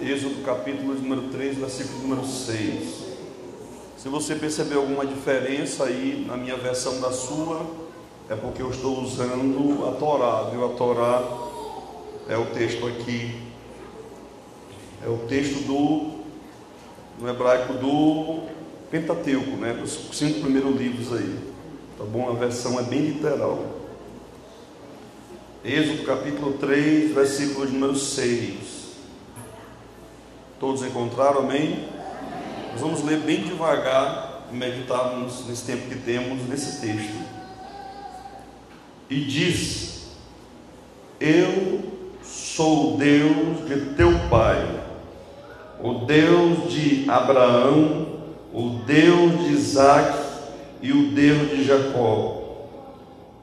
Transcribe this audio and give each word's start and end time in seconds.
Êxodo 0.00 0.42
capítulo 0.44 0.92
número 0.94 1.28
3, 1.28 1.56
versículo 1.56 2.00
número 2.00 2.26
6. 2.26 3.04
Se 3.96 4.08
você 4.08 4.34
perceber 4.34 4.74
alguma 4.74 5.06
diferença 5.06 5.84
aí 5.84 6.24
na 6.26 6.36
minha 6.36 6.56
versão 6.56 7.00
da 7.00 7.12
sua, 7.12 7.64
é 8.28 8.34
porque 8.34 8.60
eu 8.60 8.70
estou 8.70 9.00
usando 9.00 9.86
a 9.86 9.92
Torá, 9.92 10.50
viu? 10.50 10.64
A 10.66 10.70
Torá 10.70 11.22
é 12.28 12.36
o 12.36 12.44
texto 12.46 12.84
aqui, 12.88 13.40
é 15.04 15.08
o 15.08 15.18
texto 15.28 15.64
do, 15.64 16.24
no 17.20 17.30
hebraico 17.30 17.74
do 17.74 18.48
Pentateuco, 18.90 19.56
né? 19.58 19.80
Os 19.82 20.08
cinco 20.12 20.40
primeiros 20.40 20.76
livros 20.76 21.12
aí, 21.12 21.38
tá 21.96 22.04
bom? 22.04 22.30
A 22.30 22.34
versão 22.34 22.80
é 22.80 22.82
bem 22.82 23.00
literal. 23.00 23.64
Êxodo 25.64 26.04
capítulo 26.04 26.54
3, 26.54 27.14
versículo 27.14 27.64
número 27.66 27.94
6. 27.94 28.63
Todos 30.64 30.82
encontraram, 30.82 31.40
amém? 31.40 31.78
Nós 32.72 32.80
vamos 32.80 33.04
ler 33.04 33.18
bem 33.18 33.42
devagar 33.42 34.46
meditarmos 34.50 35.44
nesse 35.46 35.66
tempo 35.66 35.88
que 35.90 35.96
temos 35.96 36.48
nesse 36.48 36.80
texto. 36.80 37.22
E 39.10 39.20
diz: 39.20 40.06
Eu 41.20 41.82
sou 42.22 42.94
o 42.94 42.96
Deus 42.96 43.68
de 43.68 43.94
teu 43.94 44.18
pai, 44.30 44.66
o 45.82 46.06
Deus 46.06 46.72
de 46.72 47.10
Abraão, 47.10 48.20
o 48.50 48.80
Deus 48.86 49.44
de 49.44 49.52
Isaac 49.52 50.18
e 50.80 50.92
o 50.92 51.10
Deus 51.10 51.50
de 51.50 51.62
Jacó. 51.62 52.40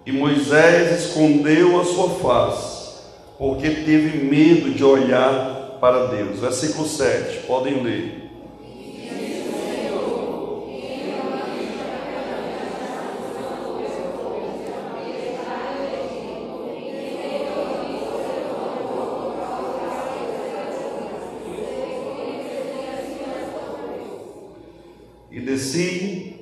E 0.07 0.11
Moisés 0.11 1.05
escondeu 1.05 1.79
a 1.79 1.85
sua 1.85 2.09
face, 2.15 3.03
porque 3.37 3.69
teve 3.69 4.25
medo 4.25 4.71
de 4.71 4.83
olhar 4.83 5.60
para 5.81 6.05
Deus. 6.05 6.39
Versículo 6.39 6.87
7, 6.87 7.47
podem 7.47 7.81
ler. 7.81 8.29
E 25.31 25.39
desci 25.39 26.35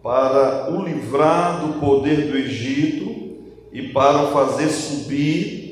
para 0.00 0.70
o 0.70 0.84
livrar 0.84 1.66
do 1.66 1.80
poder 1.80 2.28
do 2.28 2.36
Egito 2.36 3.08
e 3.72 3.88
para 3.88 4.22
o 4.22 4.32
fazer 4.32 4.68
subir 4.68 5.67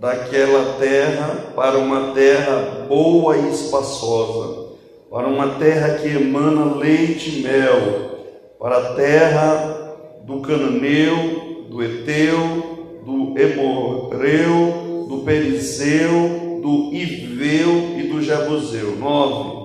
daquela 0.00 0.78
terra 0.78 1.52
para 1.54 1.78
uma 1.78 2.14
terra 2.14 2.86
boa 2.88 3.36
e 3.36 3.50
espaçosa, 3.50 4.70
para 5.10 5.28
uma 5.28 5.56
terra 5.58 5.98
que 5.98 6.08
emana 6.08 6.74
leite 6.76 7.38
e 7.38 7.42
mel, 7.42 8.18
para 8.58 8.78
a 8.78 8.94
terra 8.94 9.96
do 10.22 10.40
cananeu, 10.40 11.66
do 11.68 11.82
eteu, 11.82 13.02
do 13.04 13.38
emorreu, 13.38 15.06
do 15.06 15.18
perizeu, 15.18 16.60
do 16.62 16.94
iveu 16.94 17.98
e 17.98 18.08
do 18.08 18.22
jebuseu. 18.22 18.96
Nove. 18.96 19.59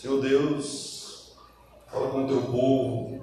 Senhor 0.00 0.18
Deus, 0.22 1.32
fala 1.92 2.08
com 2.08 2.24
o 2.24 2.26
teu 2.26 2.40
povo, 2.50 3.20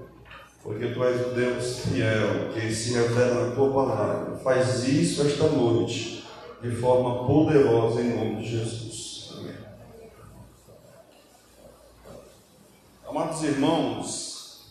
porque 0.61 0.89
tu 0.89 1.03
és 1.03 1.25
o 1.25 1.29
Deus 1.31 1.79
fiel, 1.79 2.53
que 2.53 2.71
se 2.71 2.93
revela 2.93 3.49
na 3.49 3.55
tua 3.55 3.73
palavra. 3.73 4.37
Faz 4.37 4.87
isso 4.87 5.23
esta 5.23 5.47
noite, 5.47 6.23
de 6.61 6.69
forma 6.69 7.25
poderosa, 7.25 7.99
em 7.99 8.15
nome 8.15 8.43
de 8.43 8.51
Jesus. 8.51 9.33
Amém. 9.39 9.55
Amados 13.07 13.41
irmãos, 13.41 14.67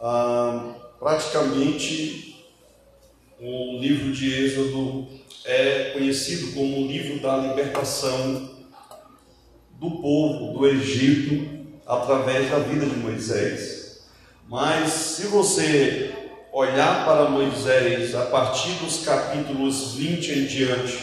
ah, 0.00 0.76
praticamente 0.98 2.42
o 3.38 3.78
livro 3.78 4.14
de 4.14 4.32
Êxodo 4.32 5.06
é 5.44 5.90
conhecido 5.90 6.54
como 6.54 6.78
o 6.78 6.86
livro 6.86 7.20
da 7.20 7.36
libertação 7.36 8.56
do 9.78 9.90
povo 9.90 10.58
do 10.58 10.66
Egito 10.66 11.48
através 11.86 12.50
da 12.50 12.58
vida 12.58 12.84
de 12.84 12.96
Moisés. 12.96 14.00
Mas 14.48 14.90
se 14.90 15.26
você 15.28 16.12
olhar 16.52 17.04
para 17.04 17.30
Moisés 17.30 18.14
a 18.14 18.26
partir 18.26 18.72
dos 18.84 19.04
capítulos 19.04 19.94
20 19.94 20.32
em 20.32 20.46
diante 20.46 20.98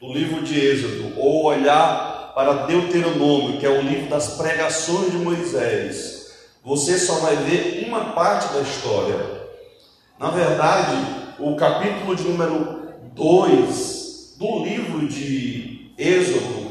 do 0.00 0.12
livro 0.12 0.42
de 0.42 0.58
Êxodo, 0.58 1.18
ou 1.18 1.44
olhar 1.44 2.32
para 2.34 2.66
Deuteronômio, 2.66 3.58
que 3.58 3.66
é 3.66 3.70
o 3.70 3.82
livro 3.82 4.08
das 4.08 4.36
pregações 4.36 5.10
de 5.10 5.18
Moisés, 5.18 6.32
você 6.64 6.98
só 6.98 7.14
vai 7.16 7.36
ver 7.36 7.84
uma 7.86 8.12
parte 8.12 8.52
da 8.52 8.60
história. 8.60 9.42
Na 10.18 10.30
verdade, 10.30 10.96
o 11.38 11.56
capítulo 11.56 12.14
de 12.14 12.22
número 12.22 12.92
2 13.14 14.36
do 14.38 14.64
livro 14.64 15.08
de 15.08 15.92
Êxodo 15.98 16.62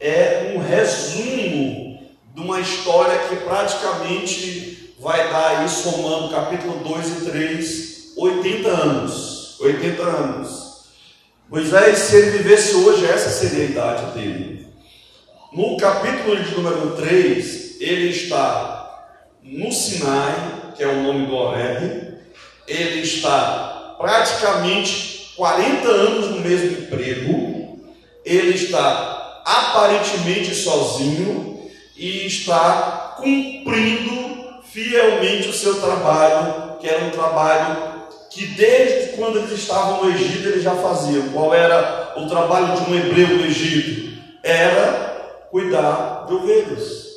é 0.00 0.54
um 0.54 0.60
resumo 0.60 1.98
de 2.34 2.40
história 2.60 3.28
que 3.28 3.36
praticamente 3.36 4.94
vai 5.00 5.30
dar 5.30 5.58
aí, 5.58 5.68
somando 5.68 6.34
capítulo 6.34 6.78
2 6.84 7.06
e 7.06 7.30
3, 7.30 8.12
80 8.16 8.68
anos. 8.68 9.60
80 9.60 10.02
anos. 10.02 10.68
Moisés, 11.48 11.98
se 11.98 12.16
ele 12.16 12.38
vivesse 12.38 12.74
hoje, 12.74 13.06
essa 13.06 13.30
seria 13.30 13.64
a 13.64 13.70
idade 13.70 14.12
dele. 14.12 14.66
No 15.52 15.76
capítulo 15.76 16.36
de 16.36 16.54
número 16.54 16.96
3, 16.96 17.80
ele 17.80 18.10
está 18.10 19.08
no 19.42 19.72
Sinai, 19.72 20.72
que 20.76 20.82
é 20.82 20.86
o 20.86 21.02
nome 21.02 21.26
do 21.26 21.34
Horeb, 21.34 22.18
ele 22.66 23.00
está 23.00 23.96
praticamente 23.98 25.32
40 25.36 25.88
anos 25.88 26.30
no 26.30 26.40
mesmo 26.40 26.82
emprego, 26.82 27.80
ele 28.24 28.54
está 28.54 29.42
aparentemente 29.44 30.54
sozinho 30.54 31.57
e 31.98 32.26
está 32.26 33.16
cumprindo 33.16 34.62
fielmente 34.70 35.48
o 35.48 35.52
seu 35.52 35.80
trabalho, 35.80 36.78
que 36.78 36.88
era 36.88 37.04
um 37.04 37.10
trabalho 37.10 37.98
que 38.30 38.46
desde 38.46 39.16
quando 39.16 39.38
eles 39.38 39.50
estavam 39.50 40.04
no 40.04 40.10
Egito 40.10 40.48
eles 40.48 40.62
já 40.62 40.76
faziam. 40.76 41.30
Qual 41.30 41.52
era 41.52 42.12
o 42.16 42.28
trabalho 42.28 42.76
de 42.76 42.90
um 42.90 42.94
hebreu 42.94 43.28
no 43.28 43.46
Egito? 43.46 44.16
Era 44.44 45.48
cuidar 45.50 46.26
de 46.28 46.34
ovelhas. 46.34 47.08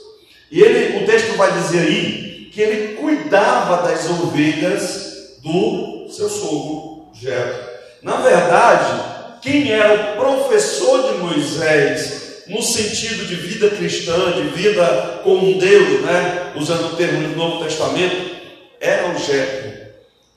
E 0.49 0.61
ele, 0.61 1.03
o 1.03 1.05
texto 1.05 1.37
vai 1.37 1.51
dizer 1.51 1.81
aí 1.81 2.49
que 2.51 2.59
ele 2.59 2.95
cuidava 2.95 3.87
das 3.87 4.09
ovelhas 4.09 5.37
do 5.43 6.07
seu 6.09 6.29
sogro 6.29 7.09
Jetro. 7.13 7.69
Na 8.01 8.17
verdade, 8.17 9.03
quem 9.41 9.71
era 9.71 9.93
o 9.93 10.17
professor 10.17 11.13
de 11.13 11.19
Moisés 11.19 12.30
no 12.51 12.61
sentido 12.61 13.25
de 13.25 13.35
vida 13.35 13.69
cristã, 13.69 14.33
de 14.33 14.41
vida 14.49 15.21
com 15.23 15.57
Deus, 15.57 16.01
né? 16.01 16.51
usando 16.53 16.91
o 16.91 16.95
termo 16.97 17.29
do 17.29 17.35
Novo 17.37 17.63
Testamento, 17.63 18.35
era 18.77 19.07
o 19.07 19.17
Jetro. 19.17 19.71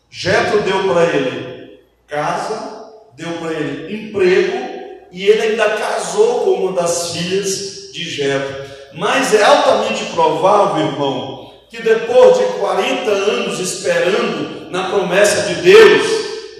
Jetro 0.09 0.61
deu 0.61 0.85
para 0.85 1.07
ele 1.07 1.81
casa, 2.07 2.93
deu 3.17 3.33
para 3.33 3.53
ele 3.53 3.93
emprego 3.93 4.57
e 5.11 5.27
ele 5.27 5.43
ainda 5.43 5.71
casou 5.71 6.45
com 6.45 6.51
uma 6.53 6.81
das 6.81 7.11
filhas 7.11 7.91
de 7.93 8.09
Jetro. 8.09 8.65
Mas 8.93 9.35
é 9.35 9.43
altamente 9.43 10.05
provável, 10.15 10.87
irmão, 10.87 11.53
que 11.69 11.83
depois 11.83 12.39
de 12.39 12.45
40 12.61 13.11
anos 13.11 13.59
esperando 13.59 14.71
na 14.71 14.89
promessa 14.91 15.53
de 15.53 15.63
Deus, 15.63 16.07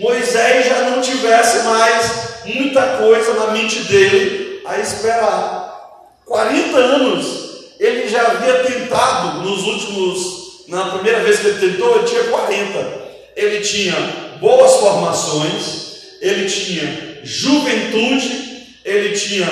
Moisés 0.01 0.67
já 0.67 0.91
não 0.91 1.01
tivesse 1.01 1.65
mais 1.65 2.25
muita 2.45 2.97
coisa 2.97 3.35
na 3.35 3.53
mente 3.53 3.79
dele 3.85 4.44
a 4.65 4.79
esperar. 4.81 5.73
40 6.27 6.77
anos 6.77 7.45
ele 7.79 8.09
já 8.09 8.23
havia 8.23 8.65
tentado 8.65 9.41
nos 9.41 9.63
últimos, 9.65 10.65
na 10.69 10.91
primeira 10.91 11.21
vez 11.21 11.41
que 11.41 11.49
ele 11.49 11.71
tentou, 11.71 11.97
ele 11.97 12.07
tinha 12.07 12.25
40. 12.25 13.05
Ele 13.37 13.61
tinha 13.61 13.95
boas 14.41 14.77
formações, 14.77 16.19
ele 16.21 16.49
tinha 16.49 17.21
juventude, 17.25 18.67
ele 18.85 19.17
tinha 19.17 19.49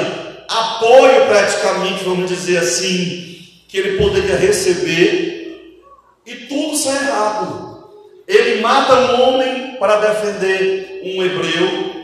apoio 0.48 1.26
praticamente, 1.26 2.04
vamos 2.04 2.30
dizer 2.30 2.58
assim, 2.58 3.38
que 3.68 3.78
ele 3.78 3.98
poderia 3.98 4.36
receber, 4.36 5.82
e 6.24 6.34
tudo 6.46 6.76
sai 6.76 6.96
errado. 7.08 7.88
Ele 8.28 8.60
mata 8.60 8.94
um 8.94 9.22
homem 9.22 9.76
para 9.78 9.96
defender 9.96 11.02
um 11.04 11.22
hebreu, 11.24 12.01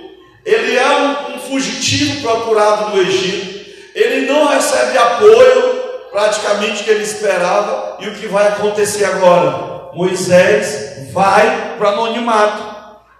ele 0.48 0.78
é 0.78 0.88
um, 0.88 1.34
um 1.34 1.38
fugitivo 1.40 2.22
procurado 2.22 2.96
no 2.96 3.02
Egito, 3.02 3.68
ele 3.94 4.26
não 4.26 4.48
recebe 4.48 4.96
apoio 4.96 5.78
praticamente 6.10 6.84
que 6.84 6.90
ele 6.90 7.04
esperava 7.04 7.98
e 8.00 8.08
o 8.08 8.14
que 8.14 8.26
vai 8.26 8.48
acontecer 8.48 9.04
agora. 9.04 9.92
Moisés 9.92 11.10
vai 11.12 11.74
para 11.76 11.90
o 11.90 11.92
anonimato. 11.92 12.62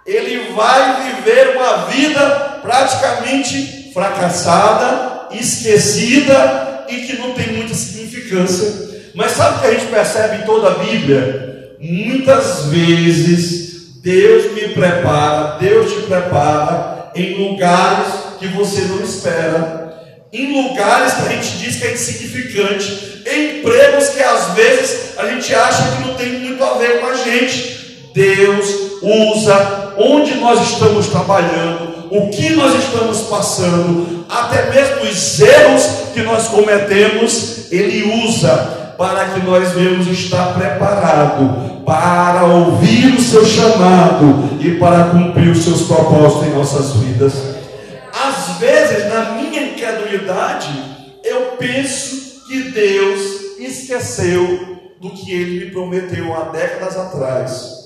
Ele 0.07 0.53
vai 0.55 1.03
viver 1.03 1.55
uma 1.55 1.85
vida 1.85 2.59
praticamente 2.63 3.91
fracassada, 3.93 5.27
esquecida 5.31 6.85
e 6.89 7.01
que 7.01 7.19
não 7.19 7.33
tem 7.33 7.53
muita 7.53 7.75
significância. 7.75 8.89
Mas 9.13 9.33
sabe 9.33 9.57
o 9.57 9.61
que 9.61 9.67
a 9.67 9.71
gente 9.71 9.85
percebe 9.85 10.37
em 10.37 10.45
toda 10.47 10.69
a 10.69 10.79
Bíblia? 10.79 11.75
Muitas 11.79 12.65
vezes 12.65 13.99
Deus 14.01 14.51
me 14.53 14.69
prepara, 14.69 15.57
Deus 15.59 15.91
te 15.93 16.01
prepara 16.07 16.98
em 17.19 17.49
lugares 17.49 18.07
que 18.39 18.47
você 18.47 18.81
não 18.81 19.03
espera 19.03 19.89
em 20.31 20.61
lugares 20.61 21.13
que 21.13 21.27
a 21.27 21.29
gente 21.29 21.57
diz 21.57 21.75
que 21.77 21.87
é 21.87 21.93
insignificante, 21.93 23.23
em 23.25 23.59
empregos 23.59 24.09
que 24.09 24.21
às 24.21 24.53
vezes 24.53 25.17
a 25.17 25.25
gente 25.27 25.53
acha 25.53 25.91
que 25.91 26.07
não 26.07 26.13
tem 26.13 26.39
muito 26.39 26.63
a 26.63 26.77
ver 26.77 26.99
com 26.99 27.07
a 27.07 27.15
gente. 27.15 28.11
Deus 28.13 28.67
usa 29.01 29.93
onde 29.97 30.35
nós 30.35 30.61
estamos 30.71 31.07
trabalhando, 31.07 32.09
o 32.11 32.29
que 32.29 32.51
nós 32.51 32.75
estamos 32.75 33.21
passando, 33.21 34.25
até 34.29 34.69
mesmo 34.69 35.09
os 35.09 35.39
erros 35.39 35.83
que 36.13 36.21
nós 36.21 36.47
cometemos, 36.47 37.71
Ele 37.71 38.25
usa 38.25 38.93
para 38.97 39.25
que 39.29 39.39
nós 39.45 39.71
venhamos 39.71 40.07
estar 40.07 40.53
preparado 40.53 41.83
para 41.85 42.45
ouvir 42.45 43.15
o 43.15 43.21
seu 43.21 43.45
chamado 43.45 44.48
e 44.59 44.77
para 44.77 45.09
cumprir 45.11 45.49
os 45.49 45.63
seus 45.63 45.83
propósitos 45.83 46.47
em 46.47 46.51
nossas 46.51 46.93
vidas. 46.97 47.33
Às 48.13 48.57
vezes, 48.59 49.05
na 49.11 49.31
minha 49.31 49.63
incredulidade, 49.63 50.69
eu 51.23 51.53
penso 51.57 52.45
que 52.47 52.71
Deus 52.71 53.21
esqueceu 53.59 54.77
do 54.99 55.11
que 55.11 55.31
ele 55.31 55.65
me 55.65 55.71
prometeu 55.71 56.35
há 56.35 56.49
décadas 56.49 56.97
atrás. 56.97 57.79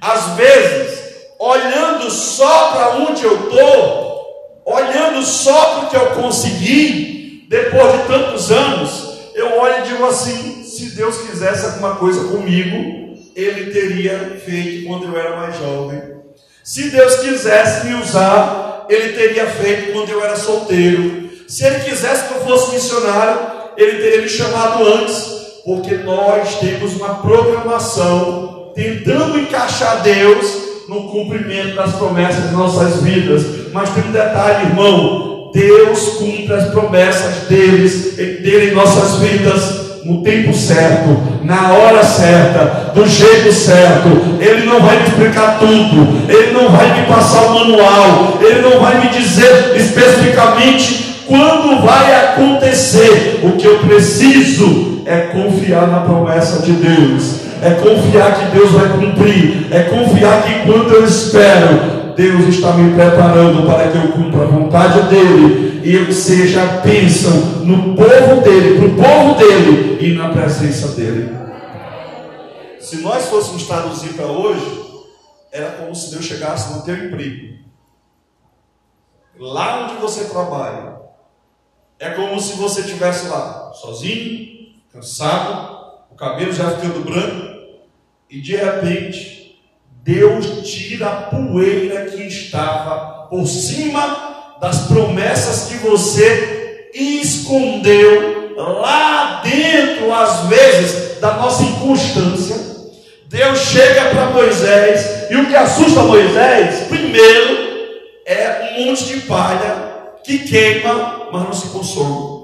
Às 0.00 0.36
vezes, 0.36 1.00
olhando 1.38 2.10
só 2.10 2.72
para 2.72 2.96
onde 2.96 3.24
eu 3.24 3.48
estou, 3.48 4.62
olhando 4.64 5.22
só 5.24 5.64
para 5.74 5.86
o 5.86 5.90
que 5.90 5.96
eu 5.96 6.22
consegui, 6.22 7.46
depois 7.48 7.92
de 7.92 8.06
tantos 8.06 8.52
anos, 8.52 9.10
eu 9.34 9.58
olho 9.58 9.84
e 9.84 9.88
digo 9.88 10.04
assim: 10.06 10.62
se 10.62 10.90
Deus 10.90 11.18
quisesse 11.22 11.64
alguma 11.64 11.96
coisa 11.96 12.28
comigo, 12.28 13.16
Ele 13.34 13.72
teria 13.72 14.40
feito 14.44 14.86
quando 14.86 15.06
eu 15.06 15.18
era 15.18 15.36
mais 15.36 15.58
jovem. 15.58 16.09
Se 16.62 16.90
Deus 16.90 17.16
quisesse 17.16 17.86
me 17.86 17.94
usar, 17.94 18.86
ele 18.88 19.12
teria 19.14 19.46
feito 19.46 19.92
quando 19.92 20.10
eu 20.10 20.22
era 20.22 20.36
solteiro. 20.36 21.30
Se 21.48 21.64
ele 21.64 21.80
quisesse 21.80 22.28
que 22.28 22.34
eu 22.34 22.44
fosse 22.44 22.74
missionário, 22.74 23.40
ele 23.76 24.02
teria 24.02 24.22
me 24.22 24.28
chamado 24.28 24.84
antes, 24.84 25.24
porque 25.64 25.94
nós 25.96 26.60
temos 26.60 26.94
uma 26.94 27.14
programação 27.16 28.72
tentando 28.74 29.38
encaixar 29.38 30.02
Deus 30.02 30.70
no 30.88 31.10
cumprimento 31.10 31.76
das 31.76 31.94
promessas 31.94 32.48
de 32.48 32.54
nossas 32.54 33.02
vidas. 33.02 33.42
Mas 33.72 33.90
tem 33.90 34.04
um 34.04 34.12
detalhe, 34.12 34.66
irmão: 34.66 35.50
Deus 35.52 36.16
cumpre 36.18 36.52
as 36.52 36.70
promessas 36.70 37.48
deles, 37.48 38.16
dele 38.16 38.70
em 38.70 38.74
nossas 38.74 39.20
vidas 39.20 39.79
no 40.04 40.22
tempo 40.22 40.54
certo, 40.54 41.16
na 41.42 41.72
hora 41.72 42.02
certa, 42.02 42.92
do 42.94 43.06
jeito 43.06 43.52
certo. 43.52 44.08
Ele 44.40 44.64
não 44.64 44.80
vai 44.80 44.98
me 44.98 45.08
explicar 45.08 45.58
tudo, 45.58 46.30
ele 46.30 46.52
não 46.52 46.70
vai 46.70 47.00
me 47.00 47.06
passar 47.06 47.42
o 47.42 47.54
manual, 47.54 48.38
ele 48.40 48.62
não 48.62 48.80
vai 48.80 49.00
me 49.00 49.08
dizer 49.08 49.74
especificamente 49.76 51.24
quando 51.26 51.82
vai 51.84 52.14
acontecer. 52.14 53.40
O 53.44 53.52
que 53.52 53.66
eu 53.66 53.78
preciso 53.78 55.02
é 55.06 55.16
confiar 55.32 55.86
na 55.86 56.00
promessa 56.00 56.62
de 56.62 56.72
Deus. 56.72 57.40
É 57.62 57.70
confiar 57.70 58.34
que 58.36 58.56
Deus 58.56 58.70
vai 58.70 58.88
cumprir, 58.88 59.66
é 59.70 59.80
confiar 59.80 60.42
que 60.42 60.66
quando 60.66 60.94
eu 60.94 61.04
espero, 61.04 61.99
Deus 62.20 62.54
está 62.54 62.74
me 62.74 62.92
preparando 62.94 63.66
para 63.66 63.90
que 63.90 63.96
eu 63.96 64.12
cumpra 64.12 64.42
a 64.42 64.46
vontade 64.46 65.08
dEle 65.08 65.80
e 65.82 65.94
eu 65.94 66.12
seja 66.12 66.82
bênção 66.82 67.64
no 67.64 67.96
povo 67.96 68.42
dEle, 68.42 68.76
para 68.76 68.88
o 68.88 68.94
povo 68.94 69.38
dEle 69.38 70.06
e 70.06 70.14
na 70.14 70.28
presença 70.28 70.88
dEle. 70.88 71.30
Se 72.78 72.98
nós 72.98 73.24
fôssemos 73.24 73.66
traduzir 73.66 74.12
para 74.12 74.26
hoje, 74.26 74.84
era 75.50 75.70
como 75.70 75.94
se 75.94 76.10
Deus 76.10 76.26
chegasse 76.26 76.74
no 76.74 76.82
teu 76.82 77.06
emprego, 77.06 77.54
lá 79.38 79.86
onde 79.86 79.94
você 79.94 80.24
trabalha. 80.24 81.00
É 81.98 82.10
como 82.10 82.38
se 82.38 82.52
você 82.58 82.82
estivesse 82.82 83.28
lá, 83.28 83.72
sozinho, 83.72 84.74
cansado, 84.92 86.02
o 86.10 86.14
cabelo 86.14 86.52
já 86.52 86.70
ficando 86.72 87.02
branco, 87.02 87.78
e 88.28 88.42
de 88.42 88.56
repente 88.56 89.39
Deus 90.02 90.70
tira 90.70 91.06
a 91.06 91.22
poeira 91.22 92.06
que 92.06 92.22
estava 92.22 93.26
por 93.28 93.46
cima 93.46 94.56
das 94.60 94.86
promessas 94.86 95.68
que 95.68 95.76
você 95.78 96.90
escondeu 96.94 98.54
lá 98.56 99.42
dentro, 99.44 100.12
às 100.12 100.46
vezes, 100.48 101.20
da 101.20 101.34
nossa 101.34 101.62
inconstância. 101.62 102.56
Deus 103.26 103.58
chega 103.58 104.10
para 104.10 104.30
Moisés, 104.30 105.30
e 105.30 105.36
o 105.36 105.46
que 105.46 105.54
assusta 105.54 106.02
Moisés, 106.02 106.88
primeiro, 106.88 107.70
é 108.26 108.76
um 108.78 108.86
monte 108.86 109.04
de 109.04 109.20
palha 109.20 109.90
que 110.24 110.40
queima, 110.40 111.28
mas 111.32 111.44
não 111.44 111.52
se 111.52 111.68
consome. 111.68 112.40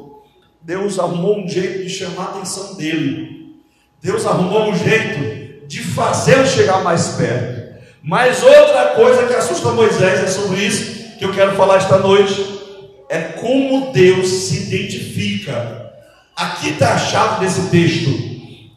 Deus 0.63 0.99
arrumou 0.99 1.39
um 1.39 1.49
jeito 1.49 1.83
de 1.83 1.89
chamar 1.89 2.23
a 2.23 2.29
atenção 2.37 2.75
dele. 2.75 3.57
Deus 4.03 4.27
arrumou 4.27 4.71
um 4.71 4.77
jeito 4.77 5.46
de 5.67 5.83
fazê-lo 5.83 6.47
chegar 6.47 6.83
mais 6.83 7.09
perto. 7.09 7.77
Mas 8.03 8.43
outra 8.43 8.93
coisa 8.95 9.27
que 9.27 9.35
assusta 9.35 9.71
Moisés 9.71 10.23
é 10.23 10.27
sobre 10.27 10.61
isso 10.61 11.17
que 11.19 11.25
eu 11.25 11.33
quero 11.33 11.57
falar 11.57 11.79
esta 11.79 11.99
noite. 11.99 12.57
É 13.09 13.19
como 13.19 13.93
Deus 13.93 14.29
se 14.29 14.73
identifica. 14.73 15.93
Aqui 16.37 16.71
está 16.71 16.95
a 16.95 16.99
chave 16.99 17.45
desse 17.45 17.63
texto. 17.71 18.11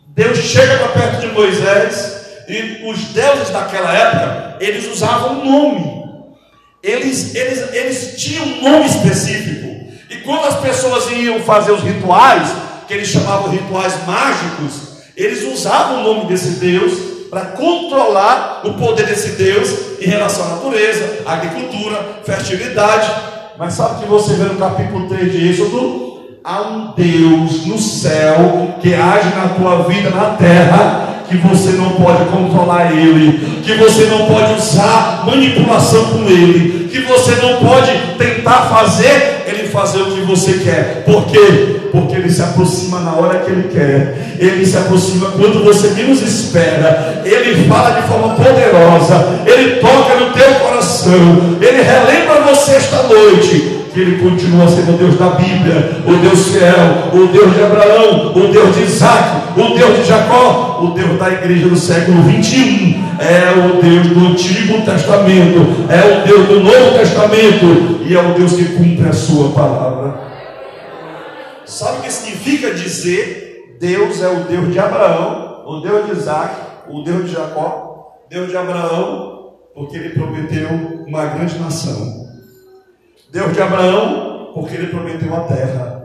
Deus 0.08 0.38
chega 0.38 0.78
para 0.78 0.88
perto 0.90 1.22
de 1.22 1.34
Moisés 1.34 2.20
e 2.48 2.82
os 2.90 3.00
deuses 3.14 3.52
daquela 3.52 3.94
época, 3.94 4.58
eles 4.60 4.88
usavam 4.92 5.46
nome. 5.46 6.00
Eles, 6.82 7.36
eles, 7.36 7.74
eles 7.74 8.16
tinham 8.18 8.46
um 8.46 8.62
nome 8.64 8.86
específico. 8.88 9.94
E 10.10 10.18
quando 10.18 10.46
as 10.46 10.60
pessoas 10.60 11.12
iam 11.12 11.40
fazer 11.42 11.72
os 11.72 11.84
rituais, 11.84 12.50
que 12.88 12.94
eles 12.96 13.10
chamavam 13.10 13.52
rituais 13.52 13.94
mágicos, 14.08 14.89
eles 15.20 15.44
usavam 15.44 16.00
o 16.00 16.04
nome 16.04 16.26
desse 16.28 16.60
Deus 16.60 16.94
para 17.30 17.42
controlar 17.48 18.62
o 18.64 18.74
poder 18.74 19.06
desse 19.06 19.32
Deus 19.32 20.00
em 20.00 20.08
relação 20.08 20.46
à 20.46 20.50
natureza, 20.56 21.24
à 21.26 21.34
agricultura, 21.34 22.22
fertilidade. 22.24 23.12
Mas 23.58 23.74
sabe 23.74 24.02
que 24.02 24.10
você 24.10 24.34
vê 24.36 24.46
no 24.46 24.56
capítulo 24.56 25.08
3 25.10 25.32
de 25.32 25.50
Êxodo? 25.50 26.10
Há 26.44 26.62
um 26.62 26.94
Deus 26.96 27.66
no 27.66 27.78
céu 27.78 28.76
que 28.82 28.94
age 28.94 29.36
na 29.36 29.50
tua 29.50 29.84
vida 29.84 30.10
na 30.10 30.38
terra 30.38 31.09
que 31.30 31.38
você 31.38 31.70
não 31.74 31.92
pode 31.92 32.26
controlar 32.26 32.92
ele, 32.92 33.62
que 33.64 33.74
você 33.76 34.06
não 34.06 34.26
pode 34.26 34.54
usar 34.56 35.24
manipulação 35.26 36.06
com 36.06 36.24
ele, 36.28 36.90
que 36.92 37.02
você 37.02 37.36
não 37.36 37.58
pode 37.58 37.92
tentar 38.18 38.64
fazer 38.64 39.44
ele 39.46 39.68
fazer 39.68 40.02
o 40.02 40.12
que 40.12 40.22
você 40.22 40.54
quer. 40.54 41.04
Por 41.06 41.28
quê? 41.28 41.80
Porque 41.92 42.16
ele 42.16 42.30
se 42.30 42.42
aproxima 42.42 43.00
na 43.00 43.14
hora 43.14 43.40
que 43.40 43.52
ele 43.52 43.70
quer, 43.72 44.38
ele 44.40 44.66
se 44.66 44.78
aproxima 44.78 45.32
quando 45.32 45.64
você 45.64 45.90
menos 45.90 46.22
espera, 46.22 47.22
ele 47.24 47.68
fala 47.68 48.02
de 48.02 48.08
forma 48.08 48.36
poderosa, 48.36 49.40
ele 49.46 49.76
toca 49.76 50.16
no 50.16 50.34
teu 50.34 50.56
coração, 50.56 51.58
ele 51.62 51.82
relembra 51.82 52.42
você 52.42 52.72
esta 52.72 53.04
noite 53.04 53.79
que 53.94 54.00
Ele 54.00 54.22
continua 54.22 54.68
sendo 54.68 54.94
o 54.94 54.98
Deus 54.98 55.18
da 55.18 55.30
Bíblia, 55.30 56.02
o 56.06 56.16
Deus 56.18 56.50
fiel, 56.50 57.10
o 57.14 57.28
Deus 57.28 57.54
de 57.54 57.64
Abraão, 57.64 58.32
o 58.36 58.48
Deus 58.52 58.76
de 58.76 58.84
Isaac, 58.84 59.60
o 59.60 59.78
Deus 59.78 59.98
de 59.98 60.04
Jacó, 60.06 60.80
o 60.84 60.94
Deus 60.94 61.20
da 61.20 61.30
igreja 61.30 61.68
do 61.68 61.76
século 61.76 62.22
21, 62.24 63.10
é 63.20 63.52
o 63.52 63.82
Deus 63.82 64.08
do 64.08 64.28
Antigo 64.28 64.82
Testamento, 64.82 65.88
é 65.90 66.22
o 66.22 66.26
Deus 66.26 66.48
do 66.48 66.60
Novo 66.62 66.98
Testamento 66.98 68.02
e 68.06 68.16
é 68.16 68.22
o 68.22 68.34
Deus 68.34 68.54
que 68.54 68.66
cumpre 68.76 69.08
a 69.08 69.14
sua 69.14 69.50
palavra. 69.50 70.30
Sabe 71.66 72.00
o 72.00 72.02
que 72.02 72.12
significa 72.12 72.74
dizer 72.74 73.78
Deus 73.80 74.22
é 74.22 74.28
o 74.28 74.44
Deus 74.44 74.72
de 74.74 74.80
Abraão, 74.80 75.64
o 75.66 75.80
Deus 75.80 76.06
de 76.08 76.12
Isaac, 76.14 76.56
o 76.90 77.02
Deus 77.02 77.26
de 77.26 77.34
Jacó, 77.34 78.18
Deus 78.30 78.50
de 78.50 78.58
Abraão, 78.58 79.54
porque 79.74 79.96
ele 79.96 80.10
prometeu 80.10 80.70
uma 81.08 81.26
grande 81.26 81.58
nação. 81.58 82.29
Deus 83.32 83.54
de 83.54 83.62
Abraão, 83.62 84.52
porque 84.54 84.76
ele 84.76 84.88
prometeu 84.88 85.36
a 85.36 85.42
terra. 85.42 86.00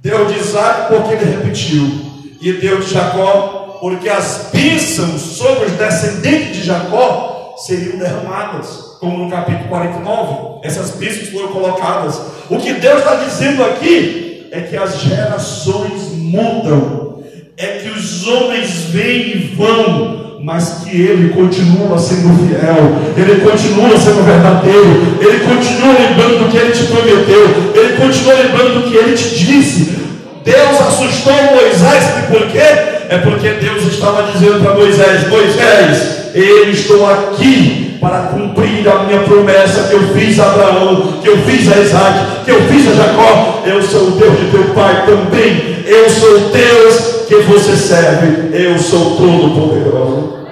Deus 0.00 0.32
de 0.32 0.38
Isaac, 0.38 0.94
porque 0.94 1.14
ele 1.14 1.36
repetiu. 1.36 2.06
E 2.40 2.52
Deus 2.52 2.86
de 2.86 2.94
Jacó, 2.94 3.78
porque 3.80 4.08
as 4.08 4.50
bênçãos 4.52 5.20
sobre 5.20 5.66
os 5.66 5.72
descendentes 5.72 6.56
de 6.56 6.62
Jacó 6.62 7.54
seriam 7.56 7.98
derramadas. 7.98 8.96
Como 9.00 9.18
no 9.18 9.30
capítulo 9.30 9.68
49, 9.68 10.60
essas 10.62 10.92
bênçãos 10.92 11.28
foram 11.28 11.48
colocadas. 11.48 12.20
O 12.48 12.58
que 12.58 12.74
Deus 12.74 12.98
está 12.98 13.16
dizendo 13.16 13.64
aqui 13.64 14.48
é 14.52 14.60
que 14.60 14.76
as 14.76 15.00
gerações 15.00 16.12
mudam, 16.12 17.22
é 17.56 17.78
que 17.78 17.88
os 17.88 18.26
homens 18.26 18.84
vêm 18.84 19.36
e 19.36 19.54
vão, 19.54 20.15
mas 20.42 20.82
que 20.84 20.90
ele 20.90 21.30
continua 21.30 21.98
sendo 21.98 22.34
fiel, 22.46 22.96
ele 23.16 23.40
continua 23.40 23.96
sendo 23.96 24.24
verdadeiro, 24.24 25.18
ele 25.20 25.40
continua 25.40 25.94
lembrando 25.94 26.44
do 26.44 26.50
que 26.50 26.56
ele 26.56 26.72
te 26.72 26.84
prometeu, 26.84 27.72
ele 27.74 27.96
continua 27.96 28.34
lembrando 28.34 28.80
do 28.80 28.88
que 28.88 28.96
ele 28.96 29.16
te 29.16 29.34
disse. 29.34 29.96
Deus 30.44 30.80
assustou 30.80 31.34
Moisés, 31.54 32.04
por 32.30 32.46
quê? 32.48 32.96
É 33.08 33.18
porque 33.18 33.48
Deus 33.48 33.84
estava 33.92 34.30
dizendo 34.32 34.62
para 34.62 34.74
Moisés: 34.74 35.28
Moisés, 35.28 36.30
eu 36.34 36.70
estou 36.70 37.08
aqui 37.10 37.96
para 38.00 38.18
cumprir 38.28 38.86
a 38.88 39.04
minha 39.04 39.20
promessa 39.20 39.88
que 39.88 39.94
eu 39.94 40.14
fiz 40.14 40.38
a 40.38 40.52
Abraão, 40.52 41.20
que 41.22 41.28
eu 41.28 41.38
fiz 41.38 41.72
a 41.72 41.80
Isaac, 41.80 42.44
que 42.44 42.50
eu 42.50 42.62
fiz 42.68 42.88
a 42.88 42.94
Jacó. 42.94 43.62
Eu 43.66 43.82
sou 43.82 44.08
o 44.08 44.10
Deus 44.12 44.38
de 44.38 44.50
teu 44.50 44.64
pai 44.74 45.04
também. 45.06 45.84
Eu 45.86 46.08
sou 46.08 46.36
o 46.36 46.50
Deus 46.50 47.15
que 47.26 47.36
você 47.42 47.76
serve. 47.76 48.56
Eu 48.56 48.78
sou 48.78 49.16
todo 49.16 49.54
poderoso. 49.54 50.46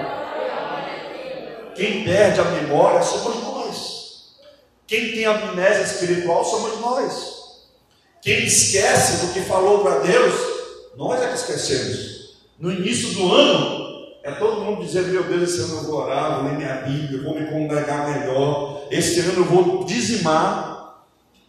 Quem 1.75 2.05
perde 2.05 2.41
a 2.41 2.45
memória 2.45 3.03
somos 3.03 3.43
nós. 3.43 3.55
Quem 4.87 5.13
tem 5.13 5.25
amnésia 5.25 5.85
espiritual 5.85 6.45
somos 6.45 6.81
nós. 6.81 7.35
Quem 8.23 8.45
esquece 8.45 9.27
do 9.27 9.33
que 9.33 9.41
falou 9.41 9.81
para 9.81 9.99
Deus, 10.01 10.35
nós 10.97 11.23
é 11.23 11.29
que 11.29 11.35
esquecemos. 11.35 12.35
No 12.59 12.73
início 12.73 13.11
do 13.15 13.35
ano, 13.35 14.07
é 14.23 14.31
todo 14.33 14.63
mundo 14.63 14.85
dizendo: 14.85 15.09
Meu 15.09 15.25
Deus, 15.25 15.43
esse 15.51 15.61
ano 15.61 15.77
eu 15.77 15.83
vou 15.85 16.03
orar, 16.03 16.37
vou 16.37 16.45
ler 16.45 16.57
minha 16.57 16.75
Bíblia, 16.77 17.23
vou 17.23 17.39
me 17.39 17.47
congregar 17.47 18.09
melhor. 18.09 18.87
Esse 18.91 19.21
ano 19.21 19.41
eu 19.41 19.45
vou 19.45 19.85
dizimar. 19.85 20.73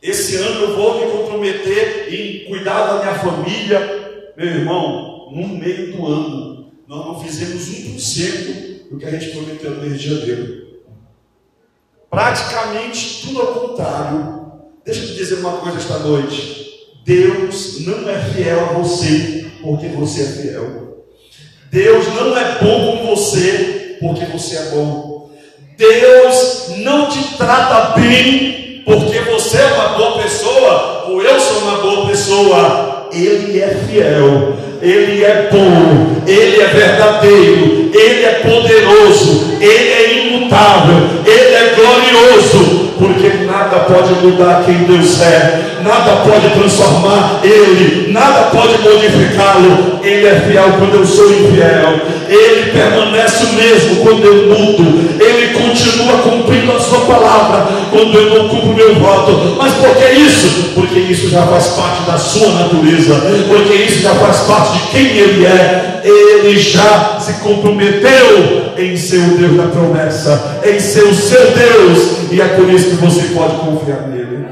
Esse 0.01 0.35
ano 0.35 0.61
eu 0.61 0.75
vou 0.75 0.99
me 0.99 1.11
comprometer 1.11 2.13
em 2.13 2.45
cuidar 2.45 2.85
da 2.85 2.99
minha 2.99 3.15
família. 3.19 4.33
Meu 4.35 4.47
irmão, 4.47 5.14
no 5.31 5.47
meio 5.47 5.93
do 5.93 6.05
ano, 6.05 6.71
nós 6.87 7.05
não 7.05 7.19
fizemos 7.19 7.67
1% 7.67 8.89
do 8.89 8.97
que 8.97 9.05
a 9.05 9.11
gente 9.11 9.31
prometeu 9.31 9.71
no 9.71 9.81
mês 9.81 9.99
de 9.99 10.09
janeiro. 10.09 10.65
Praticamente 12.09 13.21
tudo 13.25 13.41
ao 13.41 13.47
contrário. 13.47 14.45
Deixa 14.85 15.01
eu 15.01 15.07
te 15.07 15.15
dizer 15.15 15.35
uma 15.35 15.57
coisa 15.57 15.77
esta 15.77 15.99
noite. 15.99 16.65
Deus 17.03 17.85
não 17.85 18.09
é 18.09 18.19
fiel 18.19 18.59
a 18.59 18.73
você 18.73 19.51
porque 19.61 19.87
você 19.87 20.21
é 20.21 20.25
fiel. 20.25 21.05
Deus 21.71 22.07
não 22.13 22.37
é 22.37 22.59
bom 22.59 22.97
com 22.97 23.15
você 23.15 23.97
porque 23.99 24.25
você 24.25 24.55
é 24.55 24.69
bom. 24.69 25.29
Deus 25.77 26.69
não 26.77 27.09
te 27.09 27.37
trata 27.37 27.99
bem 27.99 28.83
porque 28.85 29.19
você 29.19 29.57
é 29.57 29.73
uma 29.73 29.89
boa 29.97 30.23
pessoa 30.23 31.05
ou 31.09 31.21
eu 31.21 31.39
sou 31.39 31.57
uma 31.59 31.77
boa 31.79 32.07
pessoa. 32.07 33.09
Ele 33.11 33.59
é 33.59 33.75
fiel, 33.75 34.55
ele 34.81 35.23
é 35.23 35.49
bom, 35.51 36.21
ele 36.27 36.61
é 36.61 36.65
verdadeiro, 36.65 37.91
ele 37.93 38.25
é 38.25 38.41
poderoso, 38.43 39.57
ele 39.59 39.89
é 39.89 40.27
imutável, 40.27 41.09
ele 41.25 41.55
é 41.55 41.75
glorioso, 41.75 42.91
porque 42.97 43.45
nada 43.45 43.79
pode 43.79 44.13
mudar 44.25 44.63
quem 44.65 44.75
Deus 44.83 45.21
é, 45.21 45.75
nada 45.85 46.23
pode 46.27 46.49
transformar 46.49 47.41
Ele, 47.43 48.11
nada 48.11 48.49
pode 48.49 48.77
modificá-lo. 48.79 49.99
Ele 50.03 50.27
é 50.27 50.39
fiel 50.47 50.73
quando 50.79 50.95
eu 50.95 51.05
sou 51.05 51.29
infiel, 51.29 52.01
Ele 52.27 52.71
permanece 52.71 53.45
o 53.45 53.53
mesmo 53.53 53.95
quando 53.97 54.25
eu 54.25 54.47
mudo, 54.47 55.23
Ele 55.23 55.44
palavra 57.05 57.67
quando 57.89 58.17
eu 58.17 58.35
não 58.35 58.49
cumpro 58.49 58.73
meu 58.73 58.95
voto. 58.95 59.55
Mas 59.57 59.73
por 59.73 59.95
que 59.95 60.09
isso? 60.11 60.73
Porque 60.73 60.99
isso 60.99 61.29
já 61.29 61.45
faz 61.47 61.67
parte 61.67 62.01
da 62.03 62.17
Sua 62.17 62.49
natureza, 62.53 63.15
porque 63.47 63.73
isso 63.73 64.01
já 64.01 64.13
faz 64.15 64.41
parte 64.41 64.77
de 64.77 64.87
quem 64.91 65.05
Ele 65.05 65.45
é. 65.45 66.01
Ele 66.03 66.59
já 66.59 67.19
se 67.19 67.33
comprometeu 67.35 68.73
em 68.77 68.95
ser 68.95 69.21
o 69.21 69.37
Deus 69.37 69.57
da 69.57 69.67
promessa, 69.67 70.61
em 70.63 70.79
ser 70.79 71.03
o 71.03 71.15
seu 71.15 71.51
Deus, 71.51 72.31
e 72.31 72.39
é 72.39 72.47
por 72.49 72.69
isso 72.69 72.91
que 72.91 72.95
você 72.97 73.33
pode 73.33 73.55
confiar 73.55 74.07
nele. 74.07 74.45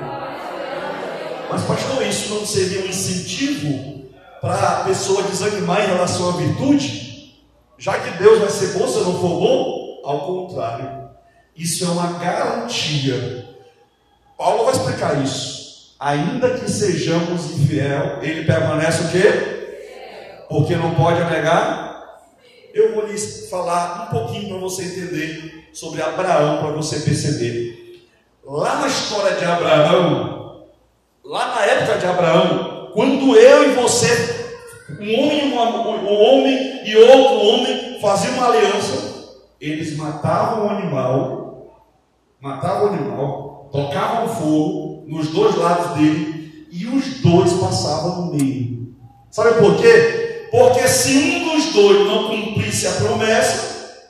Mas, 1.51 1.61
pastor, 1.61 2.01
isso 2.07 2.33
não 2.33 2.45
seria 2.45 2.81
um 2.81 2.87
incentivo 2.87 4.01
para 4.41 4.55
a 4.55 4.83
pessoa 4.85 5.23
desanimar 5.23 5.83
em 5.83 5.87
relação 5.87 6.29
à 6.29 6.31
virtude? 6.33 7.33
Já 7.77 7.93
que 7.93 8.17
Deus 8.21 8.39
vai 8.39 8.49
ser 8.49 8.77
bom 8.77 8.87
se 8.87 8.97
eu 8.97 9.03
não 9.03 9.19
for 9.19 9.39
bom? 9.39 10.01
Ao 10.03 10.19
contrário, 10.19 11.02
isso 11.55 11.85
é 11.85 11.87
uma 11.87 12.19
garantia. 12.19 13.47
Paulo 14.37 14.65
vai 14.65 14.73
explicar 14.73 15.23
isso. 15.23 15.95
Ainda 15.99 16.49
que 16.57 16.69
sejamos 16.69 17.51
infiel, 17.51 18.19
ele 18.21 18.43
permanece 18.43 19.03
o 19.03 19.11
quê? 19.11 20.45
Porque 20.49 20.75
não 20.75 20.95
pode 20.95 21.21
alegar. 21.21 21.93
Eu 22.73 22.93
vou 22.93 23.05
lhes 23.05 23.49
falar 23.49 24.07
um 24.07 24.17
pouquinho 24.17 24.49
para 24.49 24.57
você 24.57 24.83
entender 24.83 25.69
sobre 25.71 26.01
Abraão, 26.01 26.57
para 26.57 26.71
você 26.71 26.99
perceber. 26.99 28.03
Lá 28.43 28.79
na 28.79 28.87
história 28.87 29.37
de 29.37 29.45
Abraão, 29.45 30.65
lá 31.23 31.55
na 31.55 31.65
época 31.65 31.97
de 31.99 32.05
Abraão, 32.05 32.91
quando 32.93 33.35
eu 33.37 33.71
e 33.71 33.75
você, 33.75 34.55
um 34.99 35.19
homem, 35.19 35.53
um 35.53 36.13
homem 36.13 36.81
e 36.85 36.97
outro 36.97 37.47
homem 37.47 37.99
faziam 38.01 38.33
uma 38.33 38.47
aliança, 38.47 39.13
eles 39.61 39.95
matavam 39.95 40.65
o 40.65 40.69
animal, 40.69 41.42
matavam 42.43 42.87
o 42.87 42.93
animal, 42.93 43.69
tocavam 43.71 44.27
fogo 44.27 45.05
nos 45.07 45.29
dois 45.29 45.55
lados 45.55 45.95
dele 45.95 46.67
e 46.69 46.85
os 46.87 47.21
dois 47.21 47.53
passavam 47.53 48.25
no 48.25 48.33
meio. 48.33 48.93
Sabe 49.31 49.59
por 49.59 49.77
quê? 49.77 50.49
Porque 50.51 50.85
se 50.89 51.37
um 51.37 51.55
dos 51.55 51.73
dois 51.73 52.05
não 52.05 52.27
cumprisse 52.27 52.85
a 52.85 52.91
promessa, 52.91 54.03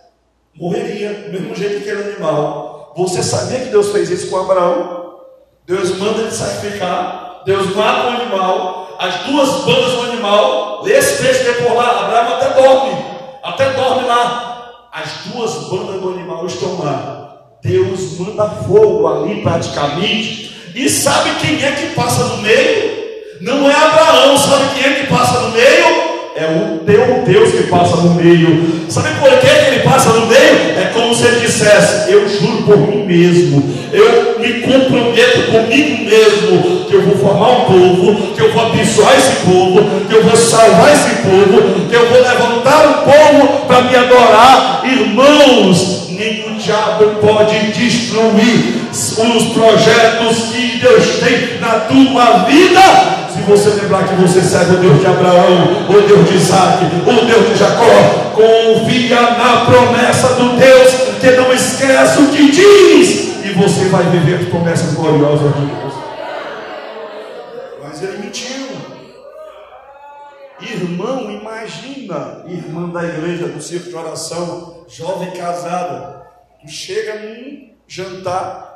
morreria, 0.56 1.14
do 1.14 1.32
mesmo 1.32 1.56
jeito 1.56 1.84
que 1.84 1.90
aquele 1.92 2.12
animal. 2.12 2.92
Você 2.98 3.22
sabia 3.22 3.60
que 3.60 3.70
Deus 3.70 3.92
fez 3.92 4.10
isso 4.10 4.32
com 4.32 4.38
Abraão? 4.38 5.20
Deus 5.68 5.96
manda 6.00 6.22
ele 6.22 6.32
sacrificar, 6.32 7.44
Deus 7.46 7.76
mata 7.76 8.08
o 8.08 8.22
animal, 8.22 8.98
as 9.00 9.16
duas 9.26 9.64
bandas 9.64 9.92
do 9.94 10.12
animal, 10.12 10.88
esse 10.88 11.22
texto 11.22 11.44
que 11.44 11.50
é 11.50 11.68
por 11.68 11.76
lá, 11.76 12.06
Abraão 12.06 12.36
até 12.36 12.50
dorme, 12.62 13.06
até 13.44 13.74
dorme 13.74 14.08
lá. 14.08 14.90
As 14.92 15.32
duas 15.32 15.54
bandas 15.70 16.02
do 16.02 16.10
animal 16.10 16.46
estão 16.48 16.80
lá. 16.80 17.23
Deus 17.64 18.20
manda 18.20 18.50
fogo 18.50 19.08
ali 19.08 19.42
praticamente. 19.42 20.54
E 20.76 20.90
sabe 20.90 21.30
quem 21.40 21.64
é 21.64 21.72
que 21.72 21.96
passa 21.96 22.26
no 22.26 22.42
meio? 22.42 23.04
Não 23.40 23.70
é 23.70 23.74
Abraão, 23.74 24.38
sabe 24.38 24.76
quem 24.76 24.92
é 24.92 24.96
que 24.96 25.08
passa 25.08 25.40
no 25.40 25.52
meio? 25.52 26.03
É 26.36 26.46
o 26.46 26.80
teu 26.80 27.24
Deus 27.26 27.52
que 27.52 27.64
passa 27.64 27.98
no 27.98 28.16
meio. 28.16 28.86
Sabe 28.90 29.10
por 29.20 29.30
que 29.40 29.48
ele 29.48 29.80
passa 29.84 30.10
no 30.10 30.26
meio? 30.26 30.78
É 30.78 30.92
como 30.94 31.14
se 31.14 31.26
ele 31.26 31.42
dissesse: 31.42 32.12
Eu 32.12 32.28
juro 32.28 32.64
por 32.64 32.78
mim 32.78 33.06
mesmo, 33.06 33.64
eu 33.92 34.40
me 34.40 34.62
comprometo 34.62 35.52
comigo 35.52 36.04
mesmo 36.04 36.86
que 36.86 36.94
eu 36.96 37.02
vou 37.04 37.18
formar 37.18 37.50
um 37.52 37.66
povo, 37.66 38.34
que 38.34 38.42
eu 38.42 38.52
vou 38.52 38.66
abençoar 38.66 39.16
esse 39.16 39.46
povo, 39.46 40.08
que 40.08 40.16
eu 40.16 40.24
vou 40.24 40.36
salvar 40.36 40.94
esse 40.94 41.22
povo, 41.22 41.88
que 41.88 41.96
eu 41.96 42.10
vou 42.10 42.22
levantar 42.22 42.88
um 42.88 43.12
povo 43.12 43.66
para 43.68 43.82
me 43.82 43.96
adorar. 43.96 44.82
Irmãos, 44.84 46.10
nem 46.10 46.46
o 46.48 46.56
diabo 46.56 47.16
pode 47.22 47.58
destruir 47.72 48.83
os 48.94 49.54
projetos 49.54 50.52
que 50.52 50.78
Deus 50.80 51.20
tem 51.20 51.60
na 51.60 51.80
tua 51.82 52.44
vida 52.46 53.24
se 53.34 53.42
você 53.42 53.70
lembrar 53.82 54.08
que 54.08 54.14
você 54.16 54.42
serve 54.44 54.76
o 54.76 54.80
Deus 54.80 55.00
de 55.00 55.08
Abraão, 55.08 55.88
o 55.90 56.08
Deus 56.08 56.30
de 56.30 56.36
Isaac, 56.36 56.86
o 56.86 57.26
Deus 57.26 57.50
de 57.50 57.56
Jacó, 57.56 58.32
confia 58.36 59.22
na 59.22 59.66
promessa 59.66 60.36
do 60.36 60.56
Deus 60.56 60.94
que 61.20 61.32
não 61.32 61.52
esquece 61.52 62.22
o 62.22 62.28
que 62.30 62.52
diz, 62.52 63.44
e 63.44 63.54
você 63.54 63.86
vai 63.86 64.04
viver 64.04 64.36
as 64.36 64.50
promessas 64.50 64.94
gloriosas 64.94 65.52
de 65.56 65.66
Deus. 65.66 65.94
Mas 67.82 68.04
ele 68.04 68.18
mentiu. 68.20 68.68
Irmão, 70.62 71.32
imagina, 71.32 72.44
irmã 72.48 72.90
da 72.90 73.04
igreja 73.04 73.48
do 73.48 73.62
circo 73.62 73.90
de 73.90 73.96
oração, 73.96 74.86
jovem 74.88 75.32
casada, 75.32 76.28
tu 76.62 76.72
chega 76.72 77.16
num 77.16 77.70
jantar 77.88 78.73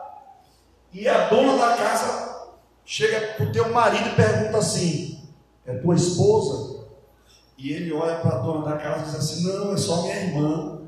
e 0.93 1.07
a 1.07 1.27
dona 1.27 1.57
da 1.57 1.75
casa 1.75 2.47
chega 2.85 3.33
para 3.33 3.45
o 3.45 3.51
teu 3.51 3.69
marido 3.71 4.09
e 4.09 4.15
pergunta 4.15 4.57
assim: 4.57 5.21
é 5.65 5.73
tua 5.75 5.95
esposa? 5.95 6.85
E 7.57 7.71
ele 7.71 7.91
olha 7.91 8.17
para 8.19 8.37
a 8.37 8.39
dona 8.39 8.65
da 8.65 8.77
casa 8.77 9.01
e 9.01 9.05
diz 9.05 9.15
assim: 9.15 9.43
não, 9.47 9.73
é 9.73 9.77
só 9.77 10.03
minha 10.03 10.15
irmã. 10.15 10.81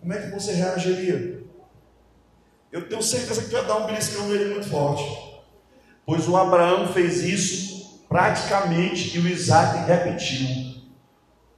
Como 0.00 0.12
é 0.12 0.18
que 0.18 0.30
você 0.30 0.52
reagiria? 0.52 1.42
Eu 2.72 2.88
tenho 2.88 3.02
certeza 3.02 3.42
que 3.42 3.48
tu 3.48 3.56
ia 3.56 3.64
dar 3.64 3.78
um 3.78 3.86
beliscão 3.86 4.28
nele 4.28 4.54
muito 4.54 4.68
forte. 4.68 5.04
Pois 6.06 6.28
o 6.28 6.36
Abraão 6.36 6.92
fez 6.92 7.22
isso 7.22 8.00
praticamente 8.08 9.16
e 9.16 9.20
o 9.20 9.28
Isaac 9.28 9.86
repetiu. 9.86 10.80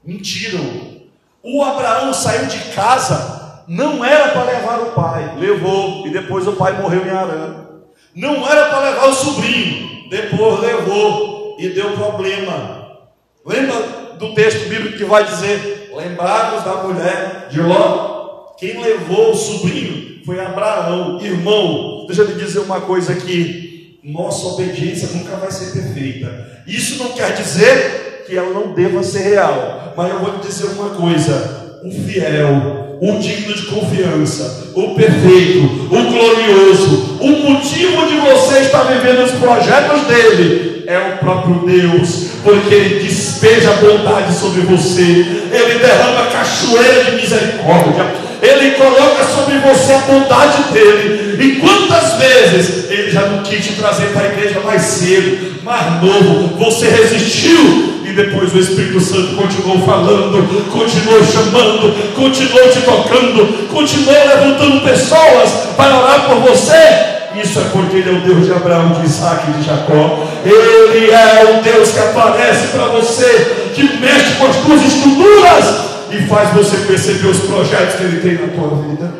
Mentiram. 0.04 1.02
O 1.42 1.62
Abraão 1.62 2.12
saiu 2.14 2.46
de 2.46 2.72
casa, 2.74 3.41
não 3.68 4.04
era 4.04 4.28
para 4.28 4.44
levar 4.44 4.80
o 4.80 4.92
pai, 4.92 5.36
levou, 5.38 6.06
e 6.06 6.10
depois 6.10 6.46
o 6.46 6.52
pai 6.52 6.80
morreu 6.80 7.06
em 7.06 7.10
Arã. 7.10 7.66
Não 8.14 8.46
era 8.48 8.68
para 8.68 8.90
levar 8.90 9.06
o 9.06 9.14
sobrinho, 9.14 10.08
depois 10.10 10.60
levou. 10.60 11.56
e 11.58 11.68
deu 11.68 11.92
problema. 11.92 12.98
Lembra 13.46 14.16
do 14.18 14.34
texto 14.34 14.68
bíblico 14.68 14.98
que 14.98 15.04
vai 15.04 15.24
dizer: 15.24 15.90
Lembrados 15.94 16.64
da 16.64 16.82
mulher 16.82 17.48
de 17.50 17.60
Ló? 17.60 18.54
Quem 18.58 18.80
levou 18.80 19.32
o 19.32 19.36
sobrinho 19.36 20.24
foi 20.24 20.40
Abraão, 20.40 21.20
irmão. 21.20 22.04
Deixa 22.06 22.22
eu 22.22 22.28
lhe 22.28 22.44
dizer 22.44 22.60
uma 22.60 22.80
coisa 22.80 23.12
aqui: 23.12 23.98
nossa 24.02 24.46
obediência 24.46 25.08
nunca 25.12 25.36
vai 25.36 25.50
ser 25.50 25.72
perfeita. 25.72 26.62
Isso 26.66 27.02
não 27.02 27.12
quer 27.12 27.32
dizer 27.34 28.24
que 28.26 28.36
ela 28.36 28.52
não 28.52 28.72
deva 28.72 29.02
ser 29.02 29.22
real, 29.22 29.92
mas 29.96 30.10
eu 30.10 30.18
vou 30.18 30.32
lhe 30.32 30.40
dizer 30.40 30.66
uma 30.66 30.90
coisa: 30.90 31.80
um 31.84 31.90
fiel, 31.90 32.91
um 33.02 33.18
digno 33.18 33.52
de 33.52 33.62
confiança, 33.62 34.70
o 34.74 34.94
perfeito, 34.94 35.88
o 35.90 36.02
glorioso, 36.04 37.18
o 37.20 37.50
motivo 37.50 38.06
de 38.06 38.14
você 38.14 38.60
estar 38.60 38.84
vivendo 38.84 39.24
os 39.24 39.32
projetos 39.32 40.02
dele 40.02 40.84
é 40.86 40.98
o 40.98 41.18
próprio 41.18 41.66
Deus, 41.66 42.28
porque 42.44 42.72
Ele 42.72 43.02
despeja 43.02 43.72
bondade 43.72 44.32
sobre 44.32 44.60
você, 44.60 45.02
Ele 45.02 45.80
derrama 45.80 46.30
cachoeira 46.30 47.04
de 47.06 47.16
misericórdia, 47.16 48.06
Ele 48.40 48.70
coloca 48.76 49.24
sobre 49.24 49.58
você 49.58 49.94
a 49.94 49.98
bondade 49.98 50.62
dele. 50.72 51.42
E 51.42 51.56
quantas 51.56 52.12
vezes 52.14 52.88
Ele 52.88 53.10
já 53.10 53.26
não 53.26 53.42
quis 53.42 53.64
te 53.64 53.72
trazer 53.72 54.12
para 54.12 54.28
a 54.28 54.32
igreja 54.32 54.60
mais 54.60 54.82
cedo, 54.82 55.60
mais 55.64 56.00
novo, 56.00 56.56
você 56.56 56.88
resistiu, 56.88 58.01
e 58.12 58.14
depois 58.14 58.52
o 58.52 58.58
Espírito 58.58 59.00
Santo 59.00 59.36
continuou 59.36 59.80
falando, 59.86 60.70
continuou 60.70 61.24
chamando, 61.24 62.14
continuou 62.14 62.68
te 62.68 62.82
tocando, 62.82 63.68
continuou 63.68 64.26
levantando 64.26 64.82
pessoas 64.82 65.50
para 65.74 65.98
orar 65.98 66.26
por 66.26 66.40
você. 66.40 67.40
Isso 67.42 67.58
é 67.58 67.64
porque 67.72 67.96
Ele 67.96 68.10
é 68.10 68.12
o 68.12 68.20
Deus 68.20 68.44
de 68.44 68.52
Abraão, 68.52 68.92
de 68.92 69.06
Isaac 69.06 69.50
e 69.50 69.54
de 69.54 69.62
Jacó. 69.62 70.26
Ele 70.44 71.10
é 71.10 71.58
o 71.58 71.62
Deus 71.62 71.90
que 71.90 71.98
aparece 72.00 72.68
para 72.68 72.88
você, 72.88 73.70
que 73.74 73.82
mexe 73.96 74.34
com 74.38 74.46
as 74.46 74.56
tuas 74.56 74.82
estruturas 74.82 75.64
e 76.10 76.26
faz 76.26 76.50
você 76.50 76.76
perceber 76.86 77.28
os 77.28 77.40
projetos 77.40 77.94
que 77.94 78.02
Ele 78.02 78.20
tem 78.20 78.46
na 78.46 78.52
tua 78.52 78.76
vida. 78.76 79.10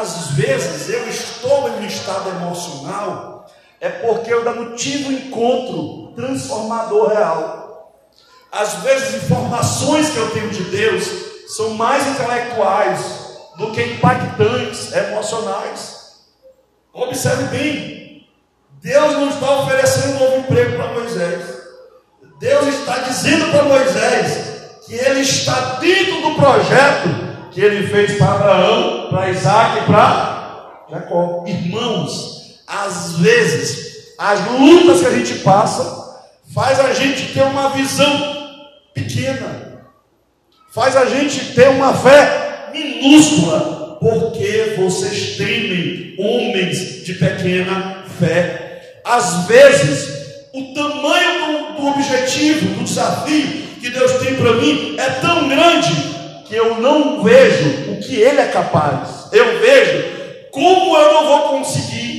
Às 0.00 0.28
vezes 0.30 0.88
eu 0.90 1.08
estou 1.08 1.68
em 1.70 1.82
um 1.82 1.86
estado 1.86 2.30
emocional, 2.40 3.33
é 3.84 3.90
porque 3.90 4.32
eu 4.32 4.42
não 4.42 4.74
tive 4.74 5.08
um 5.08 5.12
encontro 5.12 6.14
transformador 6.16 7.08
real. 7.10 7.92
Às 8.50 8.76
vezes, 8.82 9.22
informações 9.22 10.08
que 10.08 10.16
eu 10.16 10.30
tenho 10.30 10.48
de 10.48 10.62
Deus 10.64 11.06
são 11.48 11.74
mais 11.74 12.06
intelectuais 12.06 13.00
do 13.58 13.72
que 13.72 13.82
impactantes, 13.82 14.90
emocionais. 14.90 16.22
Observe 16.94 17.44
bem, 17.54 18.26
Deus 18.80 19.12
não 19.12 19.28
está 19.28 19.50
oferecendo 19.50 20.14
um 20.14 20.18
novo 20.18 20.36
emprego 20.38 20.76
para 20.76 20.94
Moisés. 20.94 21.44
Deus 22.40 22.66
está 22.68 23.00
dizendo 23.00 23.50
para 23.50 23.64
Moisés 23.64 24.80
que 24.86 24.94
ele 24.94 25.20
está 25.20 25.76
dentro 25.78 26.22
do 26.22 26.34
projeto 26.36 27.50
que 27.50 27.60
ele 27.60 27.86
fez 27.86 28.16
para 28.16 28.32
Abraão, 28.32 29.08
para 29.10 29.28
Isaac 29.28 29.78
e 29.78 29.82
para 29.82 30.84
Jacó. 30.90 31.44
Irmãos, 31.46 32.33
às 32.66 33.16
vezes, 33.18 34.14
as 34.18 34.40
lutas 34.50 35.00
que 35.00 35.06
a 35.06 35.10
gente 35.10 35.34
passa 35.40 36.04
faz 36.54 36.78
a 36.80 36.92
gente 36.92 37.32
ter 37.32 37.42
uma 37.42 37.70
visão 37.70 38.34
pequena, 38.94 39.82
faz 40.72 40.96
a 40.96 41.06
gente 41.06 41.54
ter 41.54 41.68
uma 41.68 41.92
fé 41.94 42.70
minúscula 42.72 43.98
porque 44.00 44.74
vocês 44.76 45.36
temem 45.36 46.14
homens 46.18 47.04
de 47.04 47.14
pequena 47.14 48.04
fé. 48.18 49.00
Às 49.04 49.46
vezes, 49.46 50.08
o 50.52 50.74
tamanho 50.74 51.74
do, 51.74 51.80
do 51.80 51.86
objetivo, 51.88 52.74
do 52.74 52.84
desafio 52.84 53.64
que 53.80 53.90
Deus 53.90 54.12
tem 54.12 54.34
para 54.34 54.54
mim 54.54 54.96
é 54.98 55.10
tão 55.20 55.48
grande 55.48 55.92
que 56.46 56.54
eu 56.54 56.80
não 56.80 57.22
vejo 57.22 57.92
o 57.92 58.00
que 58.00 58.16
Ele 58.16 58.40
é 58.40 58.46
capaz. 58.46 59.28
Eu 59.32 59.58
vejo 59.60 60.04
como 60.50 60.96
eu 60.96 61.12
não 61.14 61.26
vou 61.26 61.58
conseguir. 61.58 62.13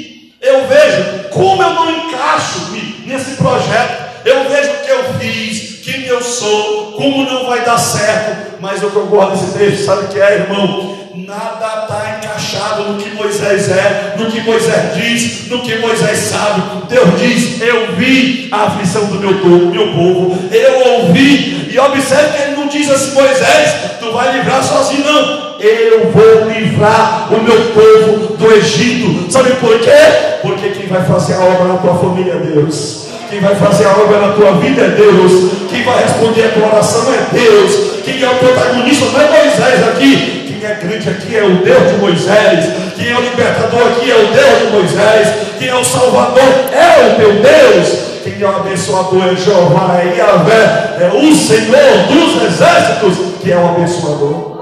Eu 0.45 0.67
vejo 0.67 1.29
como 1.31 1.63
eu 1.63 1.73
não 1.73 1.89
encaixo 1.89 2.71
nesse 3.03 3.35
projeto. 3.35 4.05
Eu 4.23 4.47
vejo 4.47 4.69
o 4.69 4.85
que 4.85 4.91
eu 4.91 5.03
fiz, 5.19 5.79
quem 5.83 6.05
eu 6.05 6.21
sou, 6.21 6.91
como 6.91 7.25
não 7.25 7.47
vai 7.47 7.65
dar 7.65 7.79
certo. 7.79 8.61
Mas 8.61 8.83
eu 8.83 8.91
gosto 8.91 9.31
desse 9.31 9.57
texto, 9.57 9.85
sabe 9.85 10.05
o 10.05 10.07
que 10.09 10.21
é, 10.21 10.33
irmão? 10.35 10.95
Nada 11.15 11.83
está 11.83 12.19
encaixado 12.19 12.83
no 12.83 13.01
que 13.01 13.09
Moisés 13.15 13.71
é, 13.71 14.13
no 14.19 14.29
que 14.29 14.41
Moisés 14.41 14.95
diz, 14.95 15.47
no 15.49 15.63
que 15.63 15.77
Moisés 15.77 16.19
sabe. 16.19 16.61
Deus 16.89 17.19
diz: 17.19 17.61
Eu 17.61 17.95
vi 17.95 18.47
a 18.51 18.65
aflição 18.65 19.05
do 19.05 19.19
meu, 19.19 19.31
meu 19.31 19.93
povo, 19.93 20.37
eu 20.51 21.01
ouvi. 21.01 21.71
E 21.71 21.79
observe 21.79 22.37
que 22.37 22.43
ele 22.43 22.55
não 22.55 22.67
diz 22.67 22.91
assim: 22.91 23.15
Moisés, 23.15 23.75
tu 23.99 24.11
vai 24.11 24.37
livrar 24.37 24.63
sozinho, 24.63 25.03
não. 25.03 25.44
Eu 25.59 26.11
vou 26.11 26.49
livrar 26.49 27.29
o 27.33 27.41
meu 27.41 27.57
povo 27.73 28.35
do 28.35 28.51
Egito. 28.53 29.31
Sabe 29.31 29.51
por 29.55 29.79
quê? 29.79 30.39
Porque 30.41 30.69
quem 30.69 30.87
vai 30.87 31.03
fazer 31.03 31.33
a 31.35 31.43
obra 31.43 31.65
na 31.65 31.77
tua 31.77 31.95
família 31.95 32.33
é 32.33 32.37
Deus. 32.37 33.07
Quem 33.29 33.39
vai 33.39 33.55
fazer 33.55 33.85
a 33.85 33.97
obra 33.97 34.19
na 34.19 34.33
tua 34.33 34.53
vida 34.53 34.81
é 34.81 34.89
Deus. 34.89 35.51
Quem 35.69 35.83
vai 35.83 36.03
responder 36.03 36.45
a 36.45 36.49
tua 36.49 36.67
oração 36.67 37.13
é 37.13 37.35
Deus. 37.35 38.01
Quem 38.03 38.21
é 38.21 38.29
o 38.29 38.35
protagonista 38.35 39.05
não 39.05 39.21
é 39.21 39.43
Moisés 39.43 39.87
aqui 39.87 40.45
quem 40.65 40.71
é 40.71 40.75
grande 40.75 41.09
aqui 41.09 41.35
é 41.35 41.43
o 41.43 41.57
Deus 41.57 41.91
de 41.91 41.97
Moisés, 41.97 42.65
quem 42.95 43.09
é 43.09 43.17
o 43.17 43.21
libertador 43.21 43.87
aqui 43.91 44.09
é 44.09 44.15
o 44.15 44.27
Deus 44.27 44.59
de 44.59 44.71
Moisés, 44.71 45.27
quem 45.59 45.67
é 45.67 45.75
o 45.75 45.83
salvador 45.83 46.43
é 46.71 47.07
o 47.07 47.15
teu 47.15 47.33
Deus, 47.33 47.99
quem 48.23 48.41
é 48.41 48.45
o 48.45 48.55
abençoador 48.55 49.27
é 49.31 49.35
Jeová, 49.35 50.01
é 50.01 50.17
Yahvé, 50.17 50.97
é 51.01 51.11
o 51.13 51.35
Senhor 51.35 52.07
dos 52.07 52.43
exércitos, 52.43 53.35
que 53.41 53.51
é 53.51 53.57
o 53.57 53.67
abençoador. 53.67 54.54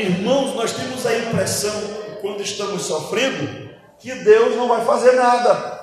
Irmãos, 0.00 0.54
nós 0.54 0.72
temos 0.72 1.04
a 1.04 1.16
impressão, 1.18 1.74
quando 2.22 2.40
estamos 2.40 2.82
sofrendo, 2.82 3.70
que 3.98 4.14
Deus 4.14 4.56
não 4.56 4.66
vai 4.66 4.82
fazer 4.84 5.12
nada. 5.12 5.78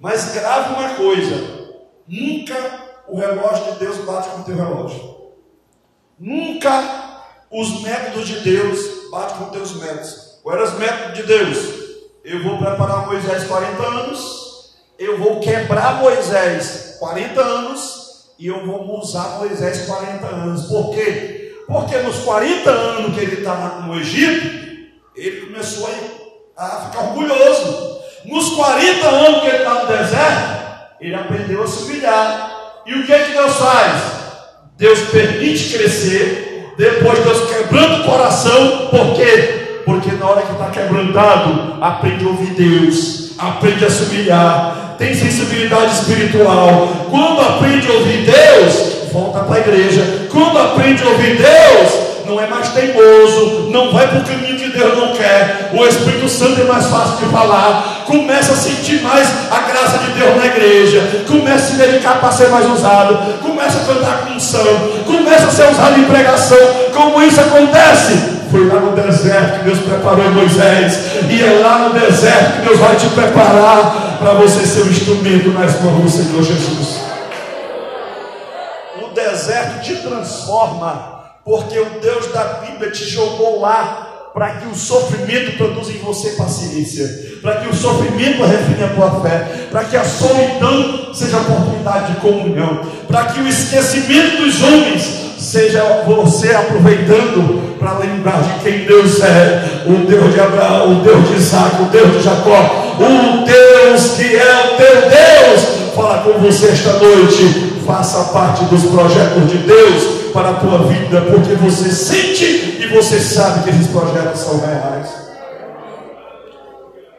Mas 0.00 0.32
grave 0.32 0.74
uma 0.74 0.94
coisa: 0.94 1.76
nunca 2.08 2.54
o 3.06 3.18
relógio 3.18 3.72
de 3.72 3.78
Deus 3.78 3.98
bate 3.98 4.28
com 4.30 4.40
o 4.40 4.44
teu 4.44 4.56
relógio. 4.56 5.16
Nunca 6.18 7.22
os 7.50 7.82
métodos 7.82 8.26
de 8.26 8.40
Deus 8.40 9.10
batem 9.10 9.36
com 9.36 9.50
teus 9.50 9.76
métodos. 9.76 10.40
Qual 10.42 10.56
era 10.56 10.64
os 10.64 10.74
métodos 10.74 11.14
de 11.14 11.22
Deus? 11.22 11.58
Eu 12.24 12.42
vou 12.42 12.58
preparar 12.58 13.06
Moisés 13.06 13.44
40 13.44 13.82
anos, 13.82 14.74
eu 14.98 15.18
vou 15.18 15.38
quebrar 15.38 16.00
Moisés 16.00 16.96
40 16.98 17.40
anos 17.40 18.32
e 18.38 18.48
eu 18.48 18.66
vou 18.66 18.98
usar 18.98 19.38
Moisés 19.38 19.86
40 19.86 20.26
anos. 20.26 20.66
Por 20.66 20.90
quê? 20.90 21.35
Porque 21.66 21.96
nos 21.98 22.18
40 22.18 22.70
anos 22.70 23.14
que 23.14 23.20
ele 23.20 23.36
está 23.36 23.54
no 23.86 23.98
Egito, 23.98 24.86
ele 25.14 25.46
começou 25.46 25.88
a, 26.56 26.86
ficar 26.86 27.04
orgulhoso. 27.04 28.00
Nos 28.24 28.50
40 28.50 29.06
anos 29.06 29.40
que 29.40 29.48
ele 29.48 29.58
está 29.58 29.74
no 29.74 29.86
deserto, 29.86 30.66
ele 31.00 31.14
aprendeu 31.14 31.62
a 31.62 31.66
se 31.66 31.84
humilhar. 31.84 32.56
E 32.86 32.94
o 32.94 33.04
que, 33.04 33.12
é 33.12 33.24
que 33.24 33.32
Deus 33.32 33.56
faz? 33.56 34.02
Deus 34.76 35.00
permite 35.10 35.76
crescer 35.76 36.46
depois 36.76 37.18
Deus 37.20 37.50
quebrando 37.50 38.02
o 38.02 38.04
coração, 38.04 38.88
por 38.90 39.14
quê? 39.14 39.82
Porque 39.86 40.12
na 40.12 40.26
hora 40.28 40.42
que 40.42 40.52
está 40.52 40.66
quebrantado, 40.66 41.78
aprende 41.80 42.24
a 42.24 42.28
ouvir 42.28 42.50
Deus, 42.50 43.32
aprende 43.38 43.84
a 43.84 43.90
se 43.90 44.04
humilhar, 44.04 44.94
tem 44.98 45.14
sensibilidade 45.14 45.94
espiritual. 45.94 46.88
Quando 47.10 47.40
aprende 47.40 47.88
a 47.88 47.94
ouvir 47.94 48.26
Deus, 48.26 48.95
volta 49.16 49.40
para 49.40 49.56
a 49.56 49.60
igreja. 49.60 50.28
Quando 50.30 50.58
aprende 50.58 51.02
a 51.02 51.08
ouvir 51.08 51.36
Deus, 51.36 52.06
não 52.26 52.38
é 52.38 52.46
mais 52.46 52.68
teimoso, 52.68 53.70
não 53.70 53.92
vai 53.92 54.08
para 54.08 54.18
o 54.18 54.24
caminho 54.24 54.58
que 54.58 54.68
Deus 54.68 54.98
não 54.98 55.12
quer. 55.14 55.70
O 55.72 55.86
Espírito 55.86 56.28
Santo 56.28 56.60
é 56.60 56.64
mais 56.64 56.86
fácil 56.86 57.24
de 57.24 57.32
falar. 57.32 58.02
Começa 58.04 58.52
a 58.52 58.56
sentir 58.56 59.00
mais 59.00 59.26
a 59.50 59.60
graça 59.60 59.98
de 59.98 60.10
Deus 60.12 60.36
na 60.36 60.46
igreja. 60.46 61.24
Começa 61.26 61.54
a 61.54 61.68
se 61.68 61.76
dedicar 61.76 62.20
para 62.20 62.30
ser 62.30 62.48
mais 62.48 62.66
usado. 62.70 63.38
Começa 63.40 63.78
a 63.78 63.94
cantar 63.94 64.26
com 64.26 64.34
unção. 64.34 64.66
Começa 65.06 65.46
a 65.46 65.50
ser 65.50 65.70
usado 65.70 65.98
em 65.98 66.04
pregação. 66.04 66.58
Como 66.92 67.22
isso 67.22 67.40
acontece? 67.40 68.36
Foi 68.50 68.66
lá 68.66 68.80
no 68.80 68.92
deserto 68.92 69.58
que 69.58 69.64
Deus 69.64 69.78
preparou 69.78 70.30
Moisés. 70.32 71.00
E 71.30 71.42
é 71.42 71.60
lá 71.62 71.88
no 71.88 71.98
deserto 71.98 72.60
que 72.60 72.68
Deus 72.68 72.78
vai 72.78 72.96
te 72.96 73.06
preparar 73.08 74.16
para 74.18 74.32
você 74.32 74.66
ser 74.66 74.82
um 74.82 74.90
instrumento 74.90 75.50
nas 75.50 75.80
mãos 75.80 76.02
do 76.02 76.10
Senhor 76.10 76.42
Jesus. 76.42 77.05
Deserto 79.36 79.82
te 79.82 79.96
transforma 79.96 81.20
porque 81.44 81.78
o 81.78 82.00
Deus 82.00 82.32
da 82.32 82.44
Bíblia 82.64 82.90
te 82.90 83.04
jogou 83.04 83.60
lá 83.60 84.30
para 84.32 84.52
que 84.52 84.66
o 84.66 84.74
sofrimento 84.74 85.58
produza 85.58 85.92
em 85.92 85.98
você 85.98 86.30
paciência, 86.30 87.38
para 87.42 87.56
que 87.56 87.68
o 87.68 87.74
sofrimento 87.74 88.42
refine 88.42 88.84
a 88.84 88.88
tua 88.88 89.20
fé, 89.20 89.68
para 89.70 89.84
que 89.84 89.96
a 89.96 90.04
solidão 90.04 91.14
seja 91.14 91.36
oportunidade 91.36 92.14
de 92.14 92.20
comunhão, 92.20 92.80
para 93.06 93.26
que 93.26 93.40
o 93.40 93.48
esquecimento 93.48 94.42
dos 94.42 94.62
homens 94.62 95.02
seja 95.38 96.02
você 96.06 96.54
aproveitando 96.54 97.76
para 97.78 97.98
lembrar 97.98 98.42
de 98.42 98.64
quem 98.64 98.86
Deus 98.86 99.22
é, 99.22 99.84
o 99.86 100.06
Deus 100.06 100.32
de 100.32 100.40
Abraão, 100.40 100.98
o 100.98 101.02
Deus 101.02 101.28
de 101.28 101.34
Isaac, 101.34 101.82
o 101.82 101.86
Deus 101.86 102.12
de 102.12 102.22
Jacó, 102.22 102.94
O 102.98 103.44
Deus 103.44 104.12
que 104.16 104.34
é 104.34 104.72
o 104.72 104.76
teu 104.76 105.10
Deus 105.10 105.94
fala 105.94 106.22
com 106.22 106.38
você 106.40 106.68
esta 106.68 106.92
noite. 106.94 107.75
Faça 107.86 108.32
parte 108.32 108.64
dos 108.64 108.84
projetos 108.86 109.48
de 109.48 109.58
Deus 109.58 110.32
para 110.32 110.50
a 110.50 110.54
tua 110.54 110.78
vida, 110.88 111.22
porque 111.22 111.54
você 111.54 111.88
sente 111.90 112.44
e 112.82 112.86
você 112.88 113.20
sabe 113.20 113.62
que 113.62 113.70
esses 113.70 113.86
projetos 113.86 114.40
são 114.40 114.58
reais. 114.58 115.08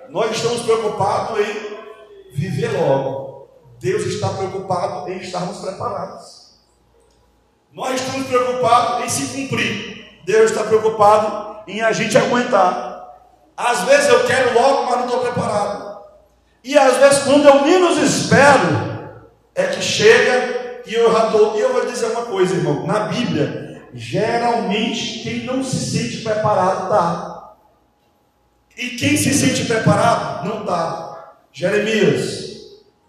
Nós 0.10 0.32
estamos 0.32 0.64
preocupados 0.64 1.40
em 1.40 2.36
viver 2.36 2.70
logo. 2.78 3.48
Deus 3.80 4.04
está 4.08 4.28
preocupado 4.30 5.10
em 5.10 5.20
estarmos 5.20 5.58
preparados. 5.60 6.58
Nós 7.72 8.02
estamos 8.02 8.28
preocupados 8.28 9.06
em 9.06 9.10
se 9.10 9.28
cumprir. 9.28 10.22
Deus 10.26 10.52
está 10.52 10.64
preocupado 10.66 11.60
em 11.66 11.82
a 11.82 11.94
gente 11.94 12.18
aguentar. 12.18 13.16
Às 13.56 13.84
vezes 13.84 14.10
eu 14.10 14.26
quero 14.26 14.54
logo, 14.54 14.84
mas 14.84 14.98
não 14.98 15.06
estou 15.06 15.22
preparado. 15.22 16.02
E 16.64 16.78
às 16.78 16.98
vezes, 16.98 17.24
quando 17.24 17.48
eu 17.48 17.62
menos 17.62 17.98
espero, 17.98 18.98
é 19.56 19.68
que 19.68 19.82
chega 19.82 20.57
e 20.88 20.94
eu 20.94 21.12
já 21.12 21.28
estou. 21.28 21.58
E 21.58 21.62
eu 21.62 21.74
vou 21.74 21.86
dizer 21.86 22.08
uma 22.08 22.26
coisa, 22.26 22.56
irmão: 22.56 22.86
na 22.86 23.00
Bíblia, 23.02 23.82
geralmente 23.94 25.20
quem 25.24 25.44
não 25.44 25.64
se 25.64 25.78
sente 25.78 26.24
preparado 26.24 26.84
está. 26.84 27.56
E 28.78 28.90
quem 28.92 29.18
se 29.18 29.34
sente 29.34 29.66
preparado 29.66 30.48
não 30.48 30.62
está. 30.62 31.36
Jeremias 31.52 32.48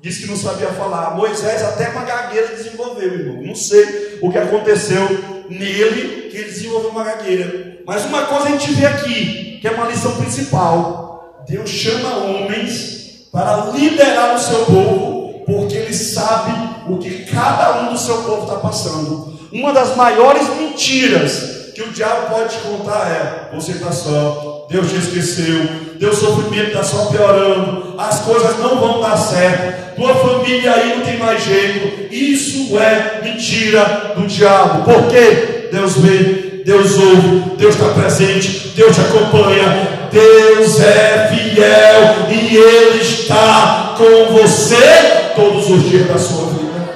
disse 0.01 0.23
que 0.23 0.29
não 0.29 0.37
sabia 0.37 0.69
falar. 0.69 1.15
Moisés 1.15 1.63
até 1.63 1.91
uma 1.91 2.05
gagueira 2.05 2.49
desenvolveu, 2.49 3.13
irmão. 3.13 3.43
Não 3.43 3.55
sei 3.55 4.19
o 4.23 4.31
que 4.31 4.39
aconteceu 4.39 5.07
nele 5.51 6.31
que 6.31 6.37
ele 6.37 6.51
desenvolveu 6.51 6.91
uma 6.91 7.05
gagueira. 7.05 7.83
Mas 7.87 8.05
uma 8.05 8.27
coisa 8.27 8.49
a 8.49 8.51
gente 8.51 8.73
vê 8.73 8.87
aqui, 8.87 9.59
que 9.61 9.69
é 9.69 9.71
uma 9.71 9.87
lição 9.87 10.17
principal. 10.17 11.45
Deus 11.49 11.71
chama 11.71 12.17
homens 12.17 13.29
para 13.33 13.71
liderar 13.73 14.35
o 14.35 14.39
seu 14.39 14.65
povo, 14.67 15.18
porque 15.49 15.77
ele 15.77 15.95
sabe 15.95 16.53
o 16.87 16.99
que 16.99 17.25
cada 17.25 17.81
um 17.81 17.93
do 17.93 17.99
seu 17.99 18.19
povo 18.19 18.43
está 18.43 18.57
passando. 18.57 19.39
Uma 19.51 19.73
das 19.73 19.97
maiores 19.97 20.47
mentiras 20.59 21.71
que 21.75 21.81
o 21.81 21.89
diabo 21.89 22.35
pode 22.35 22.55
te 22.55 22.61
contar 22.61 23.09
é: 23.09 23.57
você 23.57 23.73
está 23.73 23.91
só, 23.91 24.67
Deus 24.71 24.91
te 24.91 24.97
esqueceu, 24.97 25.67
teu 25.99 26.13
sofrimento 26.13 26.69
está 26.69 26.85
só 26.85 27.07
piorando, 27.07 27.95
as 27.97 28.21
coisas 28.21 28.59
não 28.59 28.79
vão 28.79 29.01
dar 29.01 29.17
certo, 29.17 29.97
tua 29.97 30.15
família 30.17 30.75
aí 30.75 30.99
não 30.99 31.05
tem 31.07 31.17
mais 31.19 31.43
jeito. 31.43 32.13
Isso 32.13 32.79
é 32.79 33.23
mentira 33.25 34.13
do 34.17 34.27
diabo. 34.27 34.85
Por 34.85 35.09
quê? 35.09 35.71
Deus 35.73 35.97
vê, 35.97 36.63
Deus 36.63 36.99
ouve, 36.99 37.57
Deus 37.57 37.75
está 37.75 37.89
presente, 37.95 38.75
Deus 38.77 38.95
te 38.95 39.01
acompanha, 39.01 40.09
Deus 40.13 40.79
é 40.79 41.29
fiel 41.33 42.27
e 42.31 42.55
Ele 42.55 43.01
está 43.01 43.95
com 43.97 44.35
você 44.35 45.18
todos 45.39 45.71
os 45.71 45.89
dias 45.89 46.09
da 46.09 46.19
sua 46.19 46.47
vida. 46.47 46.89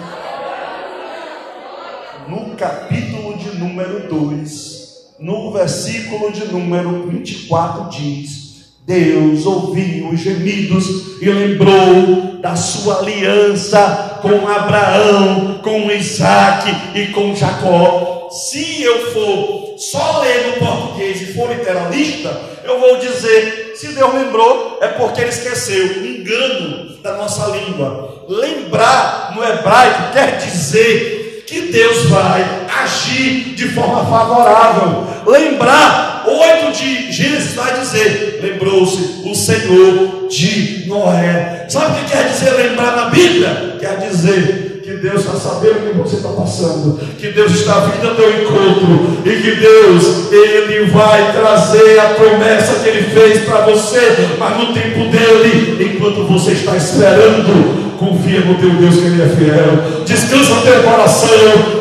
No 2.26 2.56
capítulo 2.56 3.36
de 3.36 3.56
número 3.56 4.08
2, 4.08 4.82
no 5.20 5.52
versículo 5.52 6.32
de 6.32 6.46
número 6.46 7.06
24, 7.06 7.88
diz: 7.90 8.72
Deus 8.84 9.46
ouviu 9.46 10.08
os 10.08 10.18
gemidos 10.18 11.22
e 11.22 11.30
lembrou 11.30 12.40
da 12.40 12.56
sua 12.56 12.98
aliança 12.98 14.18
com 14.20 14.48
Abraão, 14.48 15.60
com 15.62 15.88
Isaac 15.92 16.98
e 16.98 17.12
com 17.12 17.36
Jacó. 17.36 18.28
Se 18.28 18.82
eu 18.82 19.12
for 19.12 19.78
só 19.78 20.20
ler 20.20 20.48
no 20.48 20.66
português 20.66 21.22
e 21.22 21.32
for 21.32 21.48
literalista, 21.48 22.40
eu 22.64 22.80
vou 22.80 22.96
dizer: 22.96 23.74
se 23.76 23.92
Deus 23.92 24.12
lembrou, 24.12 24.78
é 24.80 24.88
porque 24.88 25.20
ele 25.20 25.30
esqueceu. 25.30 26.04
Engano 26.04 27.00
da 27.02 27.16
nossa 27.16 27.46
língua. 27.56 28.11
Lembrar 28.32 29.34
no 29.36 29.44
hebraico 29.44 30.10
quer 30.14 30.38
dizer 30.38 31.44
que 31.46 31.70
Deus 31.70 32.06
vai 32.06 32.66
agir 32.82 33.54
de 33.54 33.68
forma 33.68 34.06
favorável. 34.06 35.06
Lembrar, 35.26 36.24
8 36.26 36.72
de 36.72 37.12
Gênesis 37.12 37.52
vai 37.52 37.78
dizer: 37.78 38.40
lembrou-se 38.42 39.28
o 39.28 39.34
Senhor 39.34 40.28
de 40.30 40.86
Noé. 40.86 41.66
Sabe 41.68 41.92
o 41.92 41.94
que 42.04 42.10
quer 42.10 42.28
dizer 42.30 42.52
lembrar 42.52 42.96
na 42.96 43.10
Bíblia? 43.10 43.76
Quer 43.78 43.98
dizer 43.98 44.61
que 44.92 44.98
Deus 44.98 45.24
está 45.24 45.32
sabendo 45.32 45.78
o 45.78 45.92
que 45.92 45.98
você 45.98 46.16
está 46.16 46.28
passando, 46.28 47.00
que 47.18 47.28
Deus 47.28 47.52
está 47.52 47.80
vindo 47.80 48.08
ao 48.08 48.14
teu 48.14 48.42
encontro 48.42 49.22
e 49.24 49.30
que 49.40 49.52
Deus, 49.52 50.30
Ele 50.30 50.90
vai 50.90 51.32
trazer 51.32 51.98
a 51.98 52.14
promessa 52.14 52.80
que 52.82 52.88
Ele 52.88 53.10
fez 53.10 53.44
para 53.44 53.62
você, 53.62 54.28
mas 54.38 54.58
no 54.58 54.74
tempo 54.74 55.10
dele, 55.10 55.94
enquanto 55.94 56.24
você 56.24 56.52
está 56.52 56.76
esperando, 56.76 57.96
confia 57.98 58.40
no 58.40 58.56
teu 58.56 58.70
Deus 58.70 58.96
que 58.96 59.06
Ele 59.06 59.22
é 59.22 59.28
fiel, 59.28 60.04
descansa 60.04 60.54
no 60.56 60.62
teu 60.62 60.82
coração, 60.82 61.28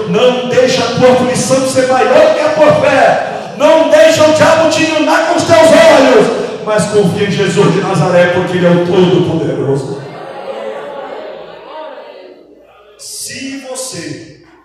não 0.10 0.48
deixa 0.48 0.84
a 0.84 0.88
tua 0.96 1.12
aflição 1.12 1.68
ser 1.68 1.88
maior 1.88 2.34
que 2.34 2.40
a 2.40 2.50
tua 2.50 2.74
fé, 2.76 3.28
não 3.58 3.90
deixa 3.90 4.24
o 4.24 4.34
diabo 4.34 4.70
te 4.70 4.84
iluminar 4.84 5.28
com 5.28 5.38
os 5.38 5.44
teus 5.44 5.60
olhos, 5.60 6.28
mas 6.66 6.86
confia 6.86 7.28
em 7.28 7.32
Jesus 7.32 7.74
de 7.74 7.82
Nazaré, 7.82 8.28
porque 8.28 8.58
Ele 8.58 8.68
é 8.68 8.70
o 8.70 8.86
Todo-Poderoso. 8.86 10.11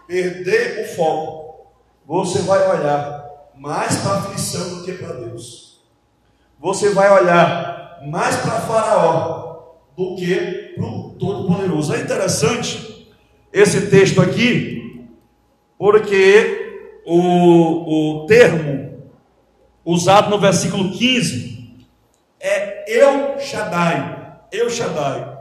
Perder 0.06 0.84
o 0.84 0.96
foco, 0.96 1.66
você 2.06 2.40
vai 2.40 2.68
olhar 2.70 3.26
mais 3.56 3.96
para 3.98 4.12
a 4.12 4.18
aflição 4.18 4.76
do 4.76 4.84
que 4.84 4.92
para 4.92 5.12
Deus. 5.14 5.80
Você 6.60 6.90
vai 6.90 7.10
olhar 7.10 8.00
mais 8.06 8.36
para 8.36 8.60
Faraó 8.60 9.74
do 9.96 10.14
que 10.16 10.74
para 10.76 10.84
o 10.84 11.10
Todo-Poderoso. 11.18 11.94
É 11.94 12.00
interessante 12.00 13.08
esse 13.52 13.86
texto 13.88 14.20
aqui, 14.20 15.08
porque 15.78 17.02
o, 17.04 18.22
o 18.22 18.26
termo 18.26 19.02
usado 19.84 20.30
no 20.30 20.38
versículo 20.38 20.92
15 20.92 21.86
é 22.38 22.84
Eu 22.86 23.38
Shaddai. 23.40 24.36
Eu 24.52 24.70
Shaddai. 24.70 25.36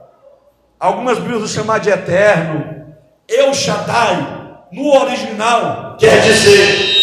Algumas 0.80 1.20
Bíblias 1.20 1.52
chamam 1.52 1.80
de 1.80 1.90
eterno. 1.90 2.96
Eu 3.28 3.54
Shaddai 3.54 4.45
no 4.76 4.94
original 4.94 5.96
quer 5.98 6.22
dizer 6.22 6.96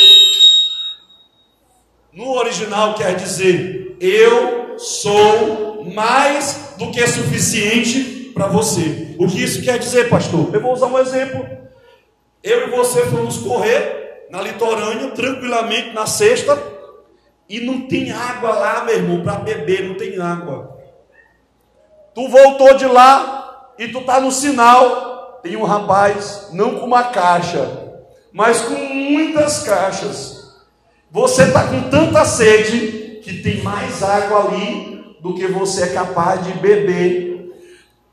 no 2.12 2.32
original 2.32 2.94
quer 2.94 3.16
dizer 3.16 3.96
eu 4.00 4.78
sou 4.78 5.84
mais 5.94 6.74
do 6.76 6.90
que 6.90 7.06
suficiente 7.06 8.32
para 8.34 8.46
você. 8.46 9.14
O 9.18 9.28
que 9.28 9.42
isso 9.42 9.62
quer 9.62 9.78
dizer, 9.78 10.08
pastor? 10.08 10.52
Eu 10.52 10.60
vou 10.60 10.72
usar 10.72 10.86
um 10.86 10.98
exemplo. 10.98 11.46
Eu 12.42 12.66
e 12.66 12.70
você 12.70 13.06
fomos 13.06 13.38
correr 13.38 14.26
na 14.30 14.40
litorânea 14.40 15.10
tranquilamente 15.10 15.92
na 15.92 16.06
sexta 16.06 16.60
e 17.48 17.60
não 17.60 17.82
tem 17.82 18.10
água 18.10 18.50
lá, 18.50 18.84
meu 18.84 18.94
irmão, 18.94 19.22
para 19.22 19.34
beber, 19.34 19.88
não 19.88 19.94
tem 19.94 20.18
água. 20.18 20.78
Tu 22.14 22.28
voltou 22.28 22.74
de 22.74 22.86
lá 22.86 23.74
e 23.78 23.88
tu 23.88 24.00
tá 24.02 24.20
no 24.20 24.32
sinal 24.32 25.11
tem 25.42 25.56
um 25.56 25.64
rapaz, 25.64 26.48
não 26.52 26.78
com 26.78 26.86
uma 26.86 27.04
caixa, 27.04 27.68
mas 28.32 28.60
com 28.60 28.74
muitas 28.74 29.64
caixas. 29.64 30.42
Você 31.10 31.42
está 31.42 31.64
com 31.64 31.90
tanta 31.90 32.24
sede 32.24 33.20
que 33.22 33.42
tem 33.42 33.62
mais 33.62 34.02
água 34.02 34.46
ali 34.46 35.16
do 35.20 35.34
que 35.34 35.46
você 35.48 35.82
é 35.82 35.86
capaz 35.88 36.44
de 36.46 36.52
beber. 36.54 37.52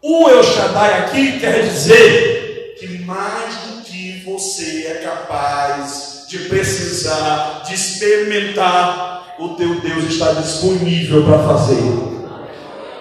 O 0.02 0.28
El 0.28 0.44
Shaddai 0.44 1.00
aqui 1.00 1.40
quer 1.40 1.62
dizer 1.64 2.76
que 2.80 3.00
mais 3.06 3.56
do 3.56 3.84
que 3.84 4.24
você 4.26 4.88
é 4.88 4.94
capaz 4.96 6.26
de 6.28 6.40
precisar, 6.40 7.64
de 7.66 7.74
experimentar, 7.76 9.36
o 9.40 9.50
teu 9.50 9.80
Deus 9.82 10.06
está 10.06 10.34
disponível 10.34 11.24
para 11.26 11.40
fazer. 11.40 11.82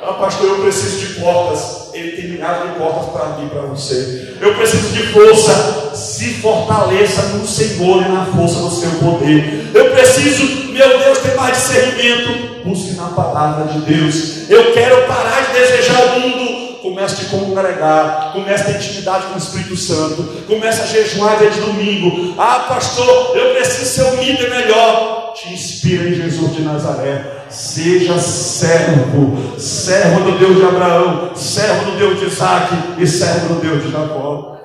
Ah, 0.03 0.15
pastor, 0.15 0.49
eu 0.49 0.63
preciso 0.63 1.07
de 1.07 1.21
portas 1.21 1.78
ele 1.99 2.17
tem 2.17 2.31
milhares 2.31 2.71
de 2.71 2.79
portas 2.79 3.11
para 3.11 3.27
abrir 3.27 3.49
para 3.49 3.63
você. 3.63 4.37
Eu 4.41 4.55
preciso 4.55 4.89
de 4.89 5.03
força. 5.09 5.91
Se 5.95 6.35
fortaleça 6.35 7.23
no 7.35 7.47
Senhor 7.47 8.03
e 8.03 8.09
na 8.09 8.27
força 8.27 8.61
do 8.61 8.71
seu 8.71 8.91
poder. 8.93 9.71
Eu 9.75 9.91
preciso, 9.91 10.73
meu 10.73 10.99
Deus, 10.99 11.19
ter 11.19 11.35
mais 11.35 11.57
discernimento. 11.57 12.65
Busque 12.65 12.93
na 12.93 13.09
palavra 13.09 13.73
de 13.73 13.81
Deus. 13.81 14.49
Eu 14.49 14.73
quero 14.73 15.07
parar 15.07 15.47
de 15.47 15.61
desejar 15.61 16.17
o 16.17 16.21
mundo. 16.21 16.69
Comece 16.83 17.15
a 17.15 17.19
te 17.19 17.25
congregar, 17.27 18.33
comece 18.33 18.63
a 18.63 18.67
ter 18.67 18.77
intimidade 18.77 19.27
com 19.27 19.35
o 19.35 19.39
Espírito 19.39 19.77
Santo, 19.77 20.43
comece 20.47 20.81
a 20.81 20.87
jejuar 20.87 21.39
dia 21.39 21.51
de 21.51 21.61
domingo. 21.61 22.35
Ah, 22.39 22.67
pastor, 22.69 23.37
eu 23.37 23.55
preciso 23.55 23.85
ser 23.85 24.03
um 24.05 24.23
líder 24.23 24.49
melhor. 24.49 25.18
Te 25.39 25.53
inspira 25.53 26.09
em 26.09 26.15
Jesus 26.15 26.57
de 26.57 26.63
Nazaré. 26.63 27.47
Seja 27.49 28.19
servo, 28.19 29.57
servo 29.57 30.33
do 30.33 30.37
Deus 30.37 30.57
de 30.57 30.65
Abraão, 30.65 31.37
servo 31.37 31.93
do 31.93 31.97
Deus 31.97 32.19
de 32.19 32.27
Isaac 32.27 32.75
e 33.01 33.07
servo 33.07 33.55
do 33.55 33.61
Deus 33.61 33.85
de 33.85 33.93
Jacó. 33.93 34.59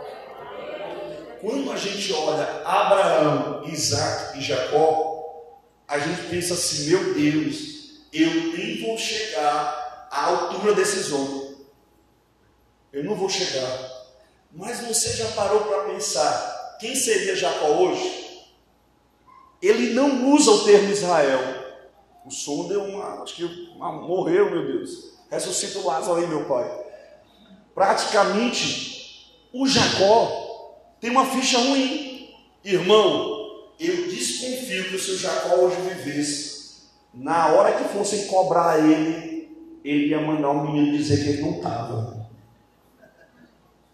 Quando 1.39 1.71
a 1.71 1.77
gente 1.77 2.11
olha 2.13 2.63
Abraão, 2.65 3.63
Isaac 3.67 4.39
e 4.39 4.41
Jacó, 4.41 5.53
a 5.87 5.99
gente 5.99 6.23
pensa 6.23 6.55
assim: 6.55 6.89
meu 6.89 7.13
Deus, 7.13 8.01
eu 8.11 8.33
nem 8.57 8.81
vou 8.81 8.97
chegar 8.97 10.07
à 10.09 10.25
altura 10.25 10.73
desses 10.73 11.11
homens. 11.11 11.53
Eu 12.91 13.03
não 13.03 13.13
vou 13.13 13.29
chegar. 13.29 13.91
Mas 14.51 14.79
você 14.79 15.11
já 15.11 15.25
parou 15.35 15.65
para 15.65 15.93
pensar 15.93 16.77
quem 16.79 16.95
seria 16.95 17.35
Jacó 17.35 17.67
hoje? 17.67 18.22
Ele 19.63 19.93
não 19.93 20.29
usa 20.33 20.51
o 20.51 20.65
termo 20.65 20.91
Israel. 20.91 21.39
O 22.25 22.29
som 22.29 22.67
deu 22.67 22.83
uma. 22.83 23.23
Acho 23.23 23.35
que 23.35 23.45
uma, 23.73 23.93
morreu, 23.93 24.51
meu 24.51 24.65
Deus. 24.65 25.13
Ressuscita 25.31 25.79
o 25.79 25.87
Lázaro 25.87 26.19
aí, 26.19 26.27
meu 26.27 26.43
pai. 26.43 26.69
Praticamente, 27.73 29.33
o 29.53 29.65
Jacó 29.65 30.75
tem 30.99 31.09
uma 31.09 31.25
ficha 31.25 31.57
ruim. 31.57 32.29
Irmão, 32.61 33.71
eu 33.79 34.09
desconfio 34.09 34.89
que 34.89 34.97
se 34.97 35.11
o 35.11 35.17
Jacó 35.17 35.55
hoje 35.55 35.77
vivesse, 35.81 36.83
na 37.13 37.47
hora 37.47 37.71
que 37.71 37.93
fossem 37.93 38.27
cobrar 38.27 38.79
ele, 38.79 39.49
ele 39.83 40.07
ia 40.07 40.19
mandar 40.19 40.49
um 40.49 40.71
menino 40.71 40.97
dizer 40.97 41.23
que 41.23 41.29
ele 41.29 41.41
não 41.41 41.55
estava. 41.55 42.29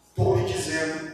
Estou 0.09 0.35
lhe 0.35 0.51
dizendo, 0.51 1.11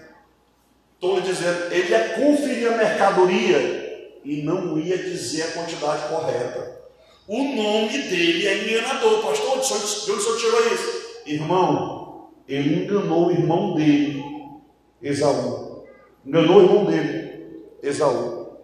estou 0.94 1.20
lhe 1.20 1.22
dizendo, 1.22 1.74
ele 1.74 1.89
ia 1.89 2.10
conferir 2.15 2.74
a 2.74 2.78
mercadoria 2.78 3.85
e 4.26 4.42
não 4.42 4.78
ia 4.80 4.98
dizer 4.98 5.44
a 5.44 5.52
quantidade 5.52 6.10
correta. 6.10 6.82
O 7.28 7.38
nome 7.38 7.98
dele 7.98 8.48
é 8.48 8.64
enganador, 8.64 9.22
pastor. 9.22 9.62
De 9.62 10.12
onde 10.12 10.20
o 10.20 10.22
senhor 10.22 10.38
tirou 10.38 10.74
isso? 10.74 11.06
Irmão, 11.26 12.30
ele 12.48 12.84
enganou 12.84 13.28
o 13.28 13.32
irmão 13.32 13.76
dele, 13.76 14.24
Esaú. 15.02 15.86
Enganou 16.26 16.58
o 16.58 16.64
irmão 16.64 16.86
dele, 16.86 17.62
Esaú. 17.82 18.58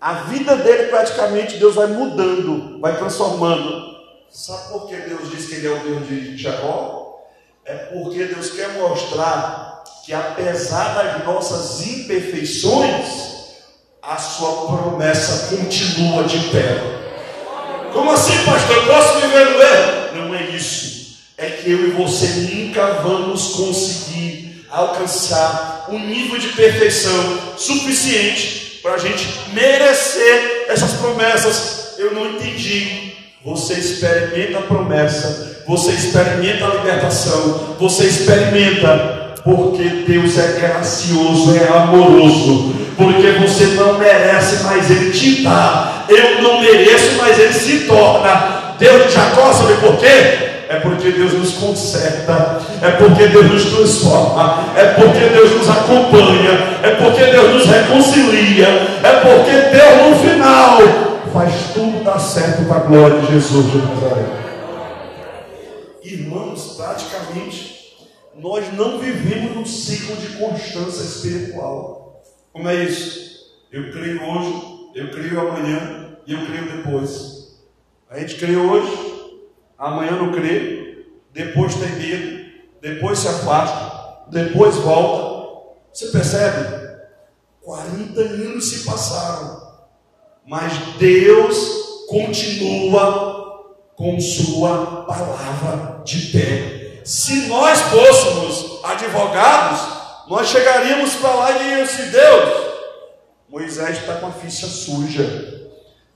A 0.00 0.14
vida 0.24 0.56
dele 0.56 0.88
praticamente 0.88 1.56
Deus 1.58 1.74
vai 1.74 1.86
mudando, 1.88 2.80
vai 2.80 2.96
transformando. 2.96 3.88
Sabe 4.30 4.72
por 4.72 4.88
que 4.88 4.96
Deus 4.96 5.30
diz 5.30 5.46
que 5.46 5.54
ele 5.56 5.66
é 5.68 5.70
o 5.70 5.80
Deus 5.80 6.06
de 6.08 6.36
Jacó? 6.36 7.24
É 7.64 7.74
porque 7.74 8.24
Deus 8.24 8.50
quer 8.50 8.74
mostrar 8.74 9.82
que 10.04 10.12
apesar 10.12 10.94
das 10.94 11.24
nossas 11.24 11.86
imperfeições, 11.86 13.27
a 14.02 14.16
sua 14.16 14.66
promessa 14.66 15.54
continua 15.56 16.24
de 16.24 16.38
pé. 16.50 16.80
Como 17.92 18.10
assim, 18.10 18.36
pastor? 18.44 18.76
Eu 18.76 18.86
posso 18.86 19.20
viver 19.20 19.44
no 19.44 19.62
erro? 19.62 20.16
Não 20.16 20.34
é 20.34 20.42
isso. 20.50 21.18
É 21.36 21.46
que 21.46 21.70
eu 21.70 21.88
e 21.88 21.90
você 21.90 22.26
nunca 22.52 22.84
vamos 23.02 23.54
conseguir 23.54 24.66
alcançar 24.70 25.86
um 25.88 25.98
nível 25.98 26.38
de 26.38 26.48
perfeição 26.48 27.38
suficiente 27.56 28.80
para 28.82 28.94
a 28.94 28.98
gente 28.98 29.26
merecer 29.52 30.66
essas 30.68 30.92
promessas. 30.94 31.94
Eu 31.98 32.12
não 32.12 32.34
entendi. 32.34 33.12
Você 33.44 33.74
experimenta 33.74 34.58
a 34.58 34.62
promessa, 34.62 35.64
você 35.66 35.92
experimenta 35.92 36.66
a 36.66 36.74
libertação, 36.74 37.76
você 37.78 38.04
experimenta 38.04 39.34
porque 39.42 39.88
Deus 40.06 40.36
é 40.38 40.60
gracioso, 40.60 41.56
é 41.56 41.68
amoroso, 41.68 42.74
porque 42.98 43.30
você 43.40 43.64
não 43.76 43.96
merece, 43.96 44.64
mas 44.64 44.90
Ele 44.90 45.12
te 45.12 45.44
dá. 45.44 46.04
Eu 46.08 46.42
não 46.42 46.60
mereço, 46.60 47.16
mas 47.16 47.38
Ele 47.38 47.52
se 47.52 47.86
torna. 47.86 48.74
Deus 48.76 49.06
de 49.06 49.12
Jacó, 49.12 49.52
sabe 49.52 49.74
por 49.74 49.96
quê? 49.98 50.48
É 50.68 50.80
porque 50.82 51.12
Deus 51.12 51.32
nos 51.32 51.52
conserta, 51.52 52.60
é 52.82 52.90
porque 52.90 53.28
Deus 53.28 53.50
nos 53.50 53.64
transforma, 53.64 54.64
é 54.76 54.84
porque 54.88 55.20
Deus 55.20 55.56
nos 55.56 55.68
acompanha, 55.68 56.78
é 56.82 56.90
porque 56.90 57.24
Deus 57.24 57.54
nos 57.54 57.66
reconcilia, 57.66 58.68
é 59.02 59.12
porque 59.22 59.50
Deus 59.50 60.10
no 60.10 60.16
final 60.16 60.78
faz 61.32 61.54
tudo 61.72 62.04
dar 62.04 62.18
certo 62.18 62.66
para 62.66 62.76
a 62.76 62.80
glória 62.80 63.20
de 63.20 63.32
Jesus 63.32 63.70
de 63.70 63.78
Nazaré. 63.78 64.26
Irmãos, 66.04 66.74
praticamente 66.76 67.94
nós 68.38 68.64
não 68.76 68.98
vivemos 68.98 69.56
num 69.56 69.66
ciclo 69.66 70.16
de 70.16 70.36
constância 70.36 71.02
espiritual. 71.02 71.97
Como 72.52 72.68
é 72.68 72.84
isso? 72.84 73.52
Eu 73.70 73.90
creio 73.92 74.22
hoje, 74.22 74.90
eu 74.94 75.10
creio 75.10 75.40
amanhã 75.40 76.16
e 76.26 76.32
eu 76.32 76.46
creio 76.46 76.76
depois. 76.76 77.58
A 78.10 78.18
gente 78.18 78.36
crê 78.36 78.56
hoje, 78.56 79.40
amanhã 79.78 80.12
não 80.12 80.32
crê, 80.32 81.06
depois 81.32 81.74
tem 81.74 81.90
medo, 81.96 82.50
depois 82.80 83.18
se 83.18 83.28
afasta, 83.28 84.30
depois 84.30 84.76
volta. 84.76 85.74
Você 85.92 86.08
percebe? 86.08 86.98
40 87.62 88.20
anos 88.20 88.70
se 88.70 88.84
passaram, 88.84 89.74
mas 90.46 90.72
Deus 90.98 92.06
continua 92.08 93.36
com 93.94 94.18
Sua 94.20 95.04
palavra 95.04 96.02
de 96.04 96.32
pé 96.32 96.78
se 97.08 97.46
nós 97.46 97.80
fôssemos 97.80 98.84
advogados, 98.84 99.80
nós 100.28 100.48
chegaríamos 100.48 101.14
para 101.14 101.34
lá 101.34 101.50
e 101.52 101.58
diríamos 101.58 101.90
assim: 101.90 102.10
Deus, 102.10 102.66
Moisés 103.48 103.98
está 103.98 104.14
com 104.14 104.26
a 104.26 104.32
ficha 104.32 104.66
suja. 104.66 105.58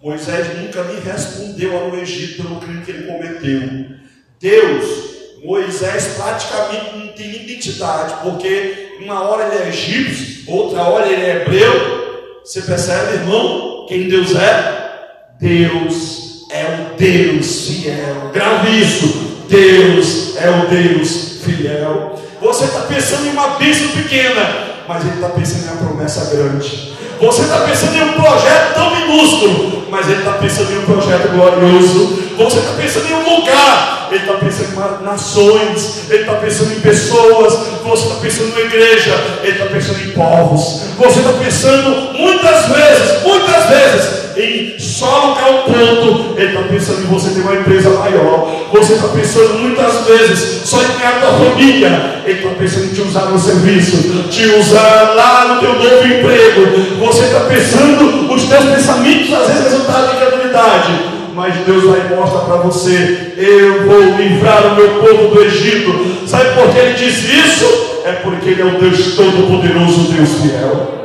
Moisés 0.02 0.58
nunca 0.58 0.82
me 0.82 1.00
respondeu 1.00 1.78
ao 1.78 1.96
Egito 1.96 2.42
pelo 2.42 2.60
crime 2.60 2.84
que 2.84 2.90
ele 2.90 3.06
cometeu. 3.06 3.96
Deus, 4.40 4.84
Moisés 5.44 6.14
praticamente 6.16 6.96
não 6.96 7.08
tem 7.08 7.44
identidade, 7.44 8.14
porque 8.22 8.96
uma 9.00 9.22
hora 9.22 9.46
ele 9.46 9.64
é 9.64 9.68
egípcio, 9.68 10.52
outra 10.52 10.82
hora 10.82 11.06
ele 11.06 11.22
é 11.22 11.36
hebreu. 11.36 12.40
Você 12.44 12.62
percebe, 12.62 13.14
irmão, 13.14 13.86
quem 13.88 14.08
Deus 14.08 14.34
é? 14.34 14.82
Deus 15.40 16.46
é 16.50 16.64
o 16.64 16.96
Deus 16.96 17.68
fiel. 17.68 18.30
Grave 18.32 18.80
isso. 18.80 19.06
Deus 19.48 20.36
é 20.36 20.50
o 20.50 20.66
Deus 20.68 21.42
fiel. 21.44 22.18
Você 22.42 22.64
está 22.64 22.80
pensando 22.80 23.26
em 23.28 23.30
uma 23.30 23.50
bênção 23.50 23.86
pequena, 23.90 24.82
mas 24.88 25.04
Ele 25.04 25.14
está 25.14 25.28
pensando 25.28 25.64
em 25.64 25.68
uma 25.68 25.76
promessa 25.76 26.34
grande. 26.34 26.92
Você 27.20 27.42
está 27.42 27.60
pensando 27.60 27.94
em 27.94 28.02
um 28.02 28.12
projeto 28.14 28.74
tão 28.74 28.96
minúsculo, 28.96 29.86
mas 29.88 30.08
Ele 30.08 30.18
está 30.18 30.32
pensando 30.32 30.72
em 30.72 30.78
um 30.78 30.84
projeto 30.84 31.28
glorioso. 31.30 32.31
Você 32.36 32.58
está 32.58 32.72
pensando 32.72 33.08
em 33.08 33.14
um 33.14 33.36
lugar, 33.36 34.08
Ele 34.10 34.20
está 34.20 34.34
pensando 34.34 35.00
em 35.00 35.04
nações, 35.04 36.10
Ele 36.10 36.20
está 36.20 36.34
pensando 36.34 36.72
em 36.72 36.80
pessoas, 36.80 37.58
você 37.84 38.06
está 38.06 38.20
pensando 38.20 38.58
em 38.58 38.64
igreja, 38.66 39.14
Ele 39.42 39.52
está 39.52 39.66
pensando 39.66 40.00
em 40.00 40.10
povos. 40.12 40.82
Você 40.98 41.20
está 41.20 41.32
pensando 41.32 42.18
muitas 42.18 42.66
vezes, 42.68 43.22
muitas 43.22 43.64
vezes, 43.68 44.22
em 44.36 44.78
só 44.78 45.26
lugar 45.26 45.50
um 45.50 45.62
ponto, 45.72 46.38
ele 46.38 46.48
está 46.48 46.62
pensando 46.62 47.02
em 47.02 47.06
você 47.06 47.30
ter 47.30 47.40
uma 47.40 47.54
empresa 47.54 47.90
maior. 47.90 48.68
Você 48.72 48.94
está 48.94 49.08
pensando 49.08 49.58
muitas 49.58 50.06
vezes 50.06 50.62
só 50.64 50.80
em 50.80 50.88
criar 50.94 51.20
tua 51.20 51.32
família. 51.32 52.22
Ele 52.24 52.38
está 52.38 52.50
pensando 52.50 52.84
em 52.86 52.94
te 52.94 53.00
usar 53.02 53.26
no 53.26 53.38
serviço, 53.38 54.28
te 54.30 54.46
usar 54.46 55.14
lá 55.14 55.54
no 55.54 55.60
teu 55.60 55.74
novo 55.74 56.06
emprego. 56.06 56.96
Você 56.98 57.24
está 57.24 57.40
pensando, 57.40 58.32
os 58.32 58.44
teus 58.44 58.64
pensamentos 58.64 59.32
às 59.32 59.46
vezes 59.48 59.64
resultaram 59.64 60.08
de 60.08 60.16
incredulidade 60.16 61.21
mas 61.34 61.54
Deus 61.66 61.84
vai 61.84 62.16
mostrar 62.16 62.40
para 62.40 62.56
você: 62.56 63.34
eu 63.36 63.86
vou 63.86 64.02
livrar 64.16 64.72
o 64.72 64.76
meu 64.76 65.00
povo 65.00 65.34
do 65.34 65.42
Egito. 65.42 66.26
Sabe 66.28 66.54
por 66.54 66.72
que 66.72 66.78
ele 66.78 66.94
diz 66.94 67.24
isso? 67.24 68.02
É 68.04 68.12
porque 68.12 68.50
ele 68.50 68.62
é 68.62 68.64
o 68.64 68.78
Deus 68.78 69.14
Todo-Poderoso, 69.14 70.12
Deus 70.12 70.30
fiel. 70.40 71.02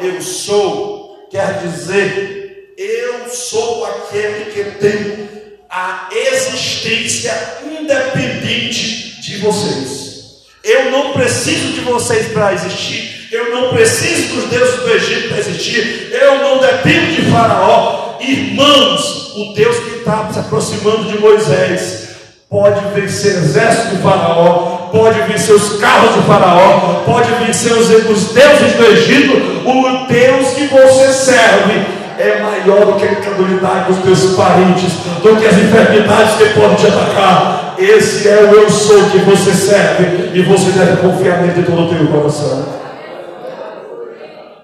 eu 0.00 0.22
sou, 0.22 1.26
quer 1.30 1.58
dizer, 1.58 2.74
eu 2.76 3.28
sou 3.28 3.84
aquele 3.86 4.50
que 4.50 4.64
tem 4.78 5.28
a 5.68 6.08
existência 6.10 7.32
independente 7.64 9.20
de 9.20 9.38
vocês. 9.38 10.44
Eu 10.64 10.90
não 10.90 11.12
preciso 11.12 11.72
de 11.72 11.80
vocês 11.80 12.28
para 12.28 12.52
existir. 12.52 13.17
Eu 13.30 13.50
não 13.54 13.68
preciso 13.74 14.36
dos 14.36 14.44
deuses 14.44 14.80
do 14.80 14.90
Egito 14.90 15.28
para 15.28 15.38
existir. 15.38 16.08
Eu 16.12 16.38
não 16.38 16.58
dependo 16.58 17.12
de 17.12 17.30
Faraó. 17.30 18.16
Irmãos, 18.20 19.34
o 19.36 19.52
Deus 19.52 19.76
que 19.80 19.98
está 19.98 20.30
se 20.32 20.38
aproximando 20.38 21.04
de 21.04 21.18
Moisés 21.18 22.08
pode 22.48 22.80
vencer 22.94 23.34
o 23.34 23.38
exército 23.44 23.96
de 23.96 24.02
Faraó, 24.02 24.88
pode 24.90 25.20
vencer 25.30 25.54
os 25.54 25.78
carros 25.78 26.14
de 26.14 26.22
Faraó, 26.22 27.02
pode 27.04 27.30
vencer 27.44 27.72
os, 27.72 27.90
os 27.90 28.32
deuses 28.32 28.72
do 28.72 28.86
Egito. 28.86 29.34
O 29.68 30.06
Deus 30.06 30.48
que 30.54 30.66
você 30.68 31.12
serve 31.12 31.84
é 32.18 32.40
maior 32.40 32.86
do 32.86 32.92
que 32.94 33.06
a 33.06 33.12
incredulidade 33.12 33.92
dos 33.92 34.02
teus 34.04 34.34
parentes, 34.36 34.90
do 35.22 35.36
que 35.36 35.46
as 35.46 35.54
enfermidades 35.54 36.34
que 36.36 36.58
podem 36.58 36.76
te 36.76 36.86
atacar. 36.86 37.74
Esse 37.78 38.26
é 38.26 38.50
o 38.50 38.54
eu 38.54 38.70
sou 38.70 39.10
que 39.10 39.18
você 39.18 39.52
serve 39.52 40.30
e 40.32 40.42
você 40.42 40.70
deve 40.70 40.96
confiar 40.96 41.42
nele 41.42 41.60
de 41.60 41.62
todo 41.64 41.82
o 41.82 41.94
teu 41.94 42.06
coração. 42.06 42.87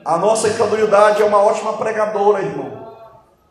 A 0.05 0.19
nossa 0.19 0.49
incredulidade 0.49 1.23
é 1.23 1.25
uma 1.25 1.43
ótima 1.43 1.79
pregadora, 1.79 2.43
irmão. 2.43 2.95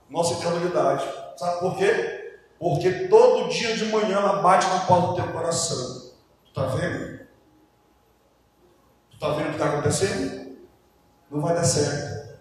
Nossa 0.10 0.36
incredulidade. 0.36 1.04
Sabe 1.36 1.60
por 1.60 1.76
quê? 1.78 2.38
Porque 2.60 3.08
todo 3.08 3.50
dia 3.50 3.76
de 3.76 3.86
manhã 3.86 4.18
ela 4.18 4.42
bate 4.42 4.68
na 4.68 4.82
porta 4.82 5.08
do 5.08 5.16
teu 5.16 5.34
coração. 5.34 6.14
Está 6.48 6.66
vendo? 6.68 7.20
Tu 9.10 9.16
está 9.16 9.30
vendo 9.30 9.48
o 9.48 9.50
que 9.50 9.56
está 9.56 9.66
acontecendo? 9.66 10.58
Não 11.32 11.42
vai 11.42 11.56
dar 11.56 11.64
certo. 11.64 12.40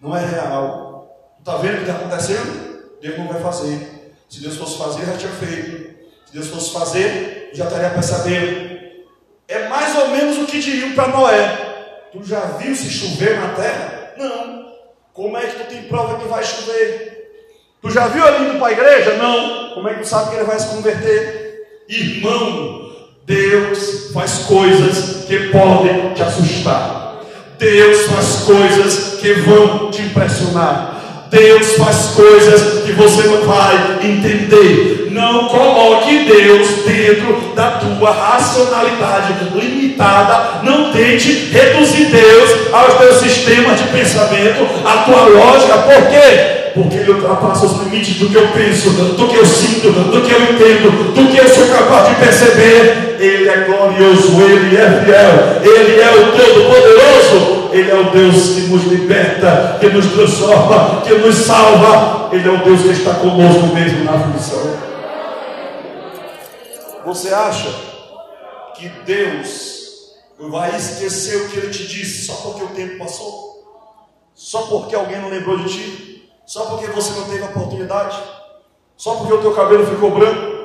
Não 0.00 0.14
é 0.14 0.24
real. 0.24 1.32
Tu 1.36 1.50
está 1.50 1.56
vendo 1.56 1.74
o 1.74 1.76
que 1.76 1.90
está 1.90 1.94
acontecendo? 1.94 2.98
Deus 3.00 3.18
não 3.18 3.28
vai 3.28 3.40
fazer. 3.40 4.14
Se 4.28 4.40
Deus 4.40 4.56
fosse 4.56 4.76
fazer, 4.76 5.06
já 5.06 5.16
tinha 5.16 5.32
feito. 5.32 5.96
Se 6.26 6.32
Deus 6.34 6.48
fosse 6.48 6.72
fazer, 6.72 7.50
já 7.54 7.64
estaria 7.64 7.90
percebendo. 7.90 8.76
É 9.48 9.68
mais 9.68 9.96
ou 9.96 10.08
menos 10.08 10.38
o 10.38 10.46
que 10.46 10.60
diriam 10.60 10.94
para 10.94 11.08
Noé. 11.08 11.65
Tu 12.12 12.24
já 12.24 12.40
viu 12.58 12.74
se 12.74 12.90
chover 12.90 13.38
na 13.38 13.48
terra? 13.48 14.12
Não. 14.16 14.66
Como 15.12 15.36
é 15.36 15.46
que 15.46 15.64
tu 15.64 15.68
tem 15.68 15.82
prova 15.84 16.18
que 16.18 16.28
vai 16.28 16.44
chover? 16.44 17.30
Tu 17.82 17.90
já 17.90 18.08
viu 18.08 18.26
ele 18.26 18.50
indo 18.50 18.58
para 18.58 18.68
a 18.68 18.72
igreja? 18.72 19.14
Não. 19.14 19.74
Como 19.74 19.88
é 19.88 19.94
que 19.94 20.00
tu 20.00 20.06
sabe 20.06 20.30
que 20.30 20.36
ele 20.36 20.44
vai 20.44 20.58
se 20.58 20.68
converter? 20.68 21.84
Irmão, 21.88 22.90
Deus 23.24 24.10
faz 24.12 24.38
coisas 24.40 25.24
que 25.24 25.48
podem 25.48 26.14
te 26.14 26.22
assustar. 26.22 27.20
Deus 27.58 28.06
faz 28.06 28.36
coisas 28.44 29.20
que 29.20 29.32
vão 29.34 29.90
te 29.90 30.02
impressionar. 30.02 31.28
Deus 31.30 31.74
faz 31.76 32.12
coisas 32.14 32.84
que 32.84 32.92
você 32.92 33.22
não 33.28 33.42
vai 33.46 33.98
entender. 34.06 35.05
Não 35.16 35.48
coloque 35.48 36.24
Deus 36.24 36.84
dentro 36.84 37.54
da 37.54 37.70
tua 37.78 38.10
racionalidade 38.10 39.32
limitada. 39.54 40.60
Não 40.62 40.92
tente 40.92 41.48
reduzir 41.50 42.04
Deus 42.04 42.70
aos 42.70 42.94
teus 42.98 43.16
sistemas 43.16 43.78
de 43.78 43.84
pensamento, 43.84 44.68
à 44.84 45.04
tua 45.04 45.22
lógica. 45.22 45.78
Por 45.78 46.08
quê? 46.08 46.70
Porque 46.74 46.96
ele 46.98 47.12
ultrapassa 47.12 47.64
os 47.64 47.82
limites 47.84 48.16
do 48.16 48.28
que 48.28 48.34
eu 48.34 48.48
penso, 48.48 48.90
do 48.90 49.26
que 49.26 49.36
eu 49.36 49.46
sinto, 49.46 49.90
do 49.90 50.20
que 50.20 50.30
eu 50.30 50.42
entendo, 50.42 51.14
do 51.14 51.32
que 51.32 51.38
eu 51.38 51.48
sou 51.48 51.66
capaz 51.68 52.10
de 52.10 52.14
perceber. 52.16 53.16
Ele 53.18 53.48
é 53.48 53.64
glorioso, 53.64 54.38
ele 54.42 54.76
é 54.76 55.02
fiel, 55.02 55.62
ele 55.64 55.98
é 55.98 56.10
o 56.10 56.32
Todo-Poderoso. 56.36 57.56
Ele 57.72 57.90
é 57.90 57.94
o 57.94 58.04
Deus 58.10 58.54
que 58.54 58.60
nos 58.68 58.84
liberta, 58.84 59.76
que 59.78 59.88
nos 59.88 60.06
transforma, 60.06 61.02
que 61.02 61.12
nos 61.14 61.34
salva. 61.36 62.28
Ele 62.32 62.48
é 62.48 62.52
o 62.52 62.58
Deus 62.58 62.82
que 62.82 62.92
está 62.92 63.14
conosco 63.14 63.74
mesmo 63.74 64.04
na 64.04 64.12
aflição. 64.12 64.95
Você 67.06 67.32
acha 67.32 67.72
que 68.74 68.88
Deus 68.88 70.10
vai 70.40 70.74
esquecer 70.74 71.36
o 71.36 71.48
que 71.48 71.58
ele 71.58 71.70
te 71.70 71.86
disse 71.86 72.26
só 72.26 72.34
porque 72.42 72.64
o 72.64 72.74
tempo 72.74 72.98
passou? 72.98 73.62
Só 74.34 74.62
porque 74.62 74.96
alguém 74.96 75.20
não 75.20 75.28
lembrou 75.28 75.56
de 75.56 75.68
ti? 75.68 76.28
Só 76.44 76.64
porque 76.64 76.88
você 76.88 77.12
não 77.12 77.28
teve 77.28 77.44
oportunidade? 77.44 78.20
Só 78.96 79.14
porque 79.14 79.34
o 79.34 79.40
teu 79.40 79.54
cabelo 79.54 79.86
ficou 79.86 80.10
branco? 80.10 80.56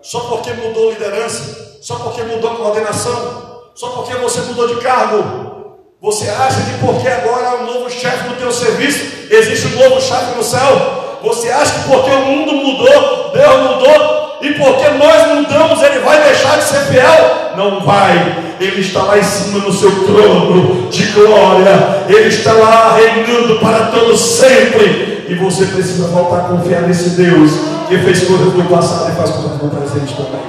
Só 0.00 0.20
porque 0.28 0.52
mudou 0.52 0.92
liderança? 0.92 1.80
Só 1.82 1.96
porque 1.96 2.22
mudou 2.22 2.54
coordenação? 2.54 3.64
Só 3.74 3.88
porque 3.88 4.14
você 4.14 4.42
mudou 4.42 4.68
de 4.68 4.80
cargo? 4.80 5.76
Você 6.00 6.28
acha 6.30 6.60
que 6.60 6.86
porque 6.86 7.08
agora 7.08 7.48
é 7.48 7.62
um 7.62 7.66
novo 7.66 7.90
chefe 7.90 8.28
no 8.28 8.36
teu 8.36 8.52
serviço, 8.52 9.26
existe 9.28 9.66
um 9.66 9.80
novo 9.80 10.00
chefe 10.00 10.36
no 10.36 10.44
céu? 10.44 11.18
Você 11.24 11.50
acha 11.50 11.80
que 11.80 11.88
porque 11.88 12.10
o 12.10 12.24
mundo 12.26 12.52
mudou, 12.52 13.32
Deus 13.32 13.70
mudou, 13.70 14.19
e 14.40 14.54
porque 14.54 14.88
nós 14.90 15.34
mudamos, 15.34 15.82
Ele 15.82 15.98
vai 16.00 16.22
deixar 16.22 16.58
de 16.58 16.64
ser 16.64 16.80
fiel? 16.86 17.52
Não 17.56 17.80
vai. 17.80 18.54
Ele 18.58 18.80
está 18.80 19.02
lá 19.02 19.18
em 19.18 19.22
cima 19.22 19.58
no 19.58 19.72
seu 19.72 19.90
trono 20.04 20.88
de 20.90 21.06
glória. 21.06 22.04
Ele 22.08 22.28
está 22.28 22.52
lá 22.52 22.96
reinando 22.96 23.58
para 23.58 23.86
todos 23.86 24.18
sempre. 24.18 25.26
E 25.28 25.34
você 25.34 25.66
precisa 25.66 26.08
voltar 26.08 26.38
a 26.38 26.48
confiar 26.48 26.82
nesse 26.82 27.10
Deus 27.10 27.52
que 27.88 27.98
fez 27.98 28.24
coisas 28.24 28.52
do 28.52 28.68
passado 28.68 29.12
e 29.12 29.16
faz 29.16 29.30
coisas 29.30 29.62
no 29.62 29.70
presente 29.70 30.16
também. 30.16 30.40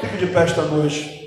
Fique 0.00 0.16
de 0.16 0.26
pé 0.26 0.42
esta 0.42 0.62
noite. 0.62 1.19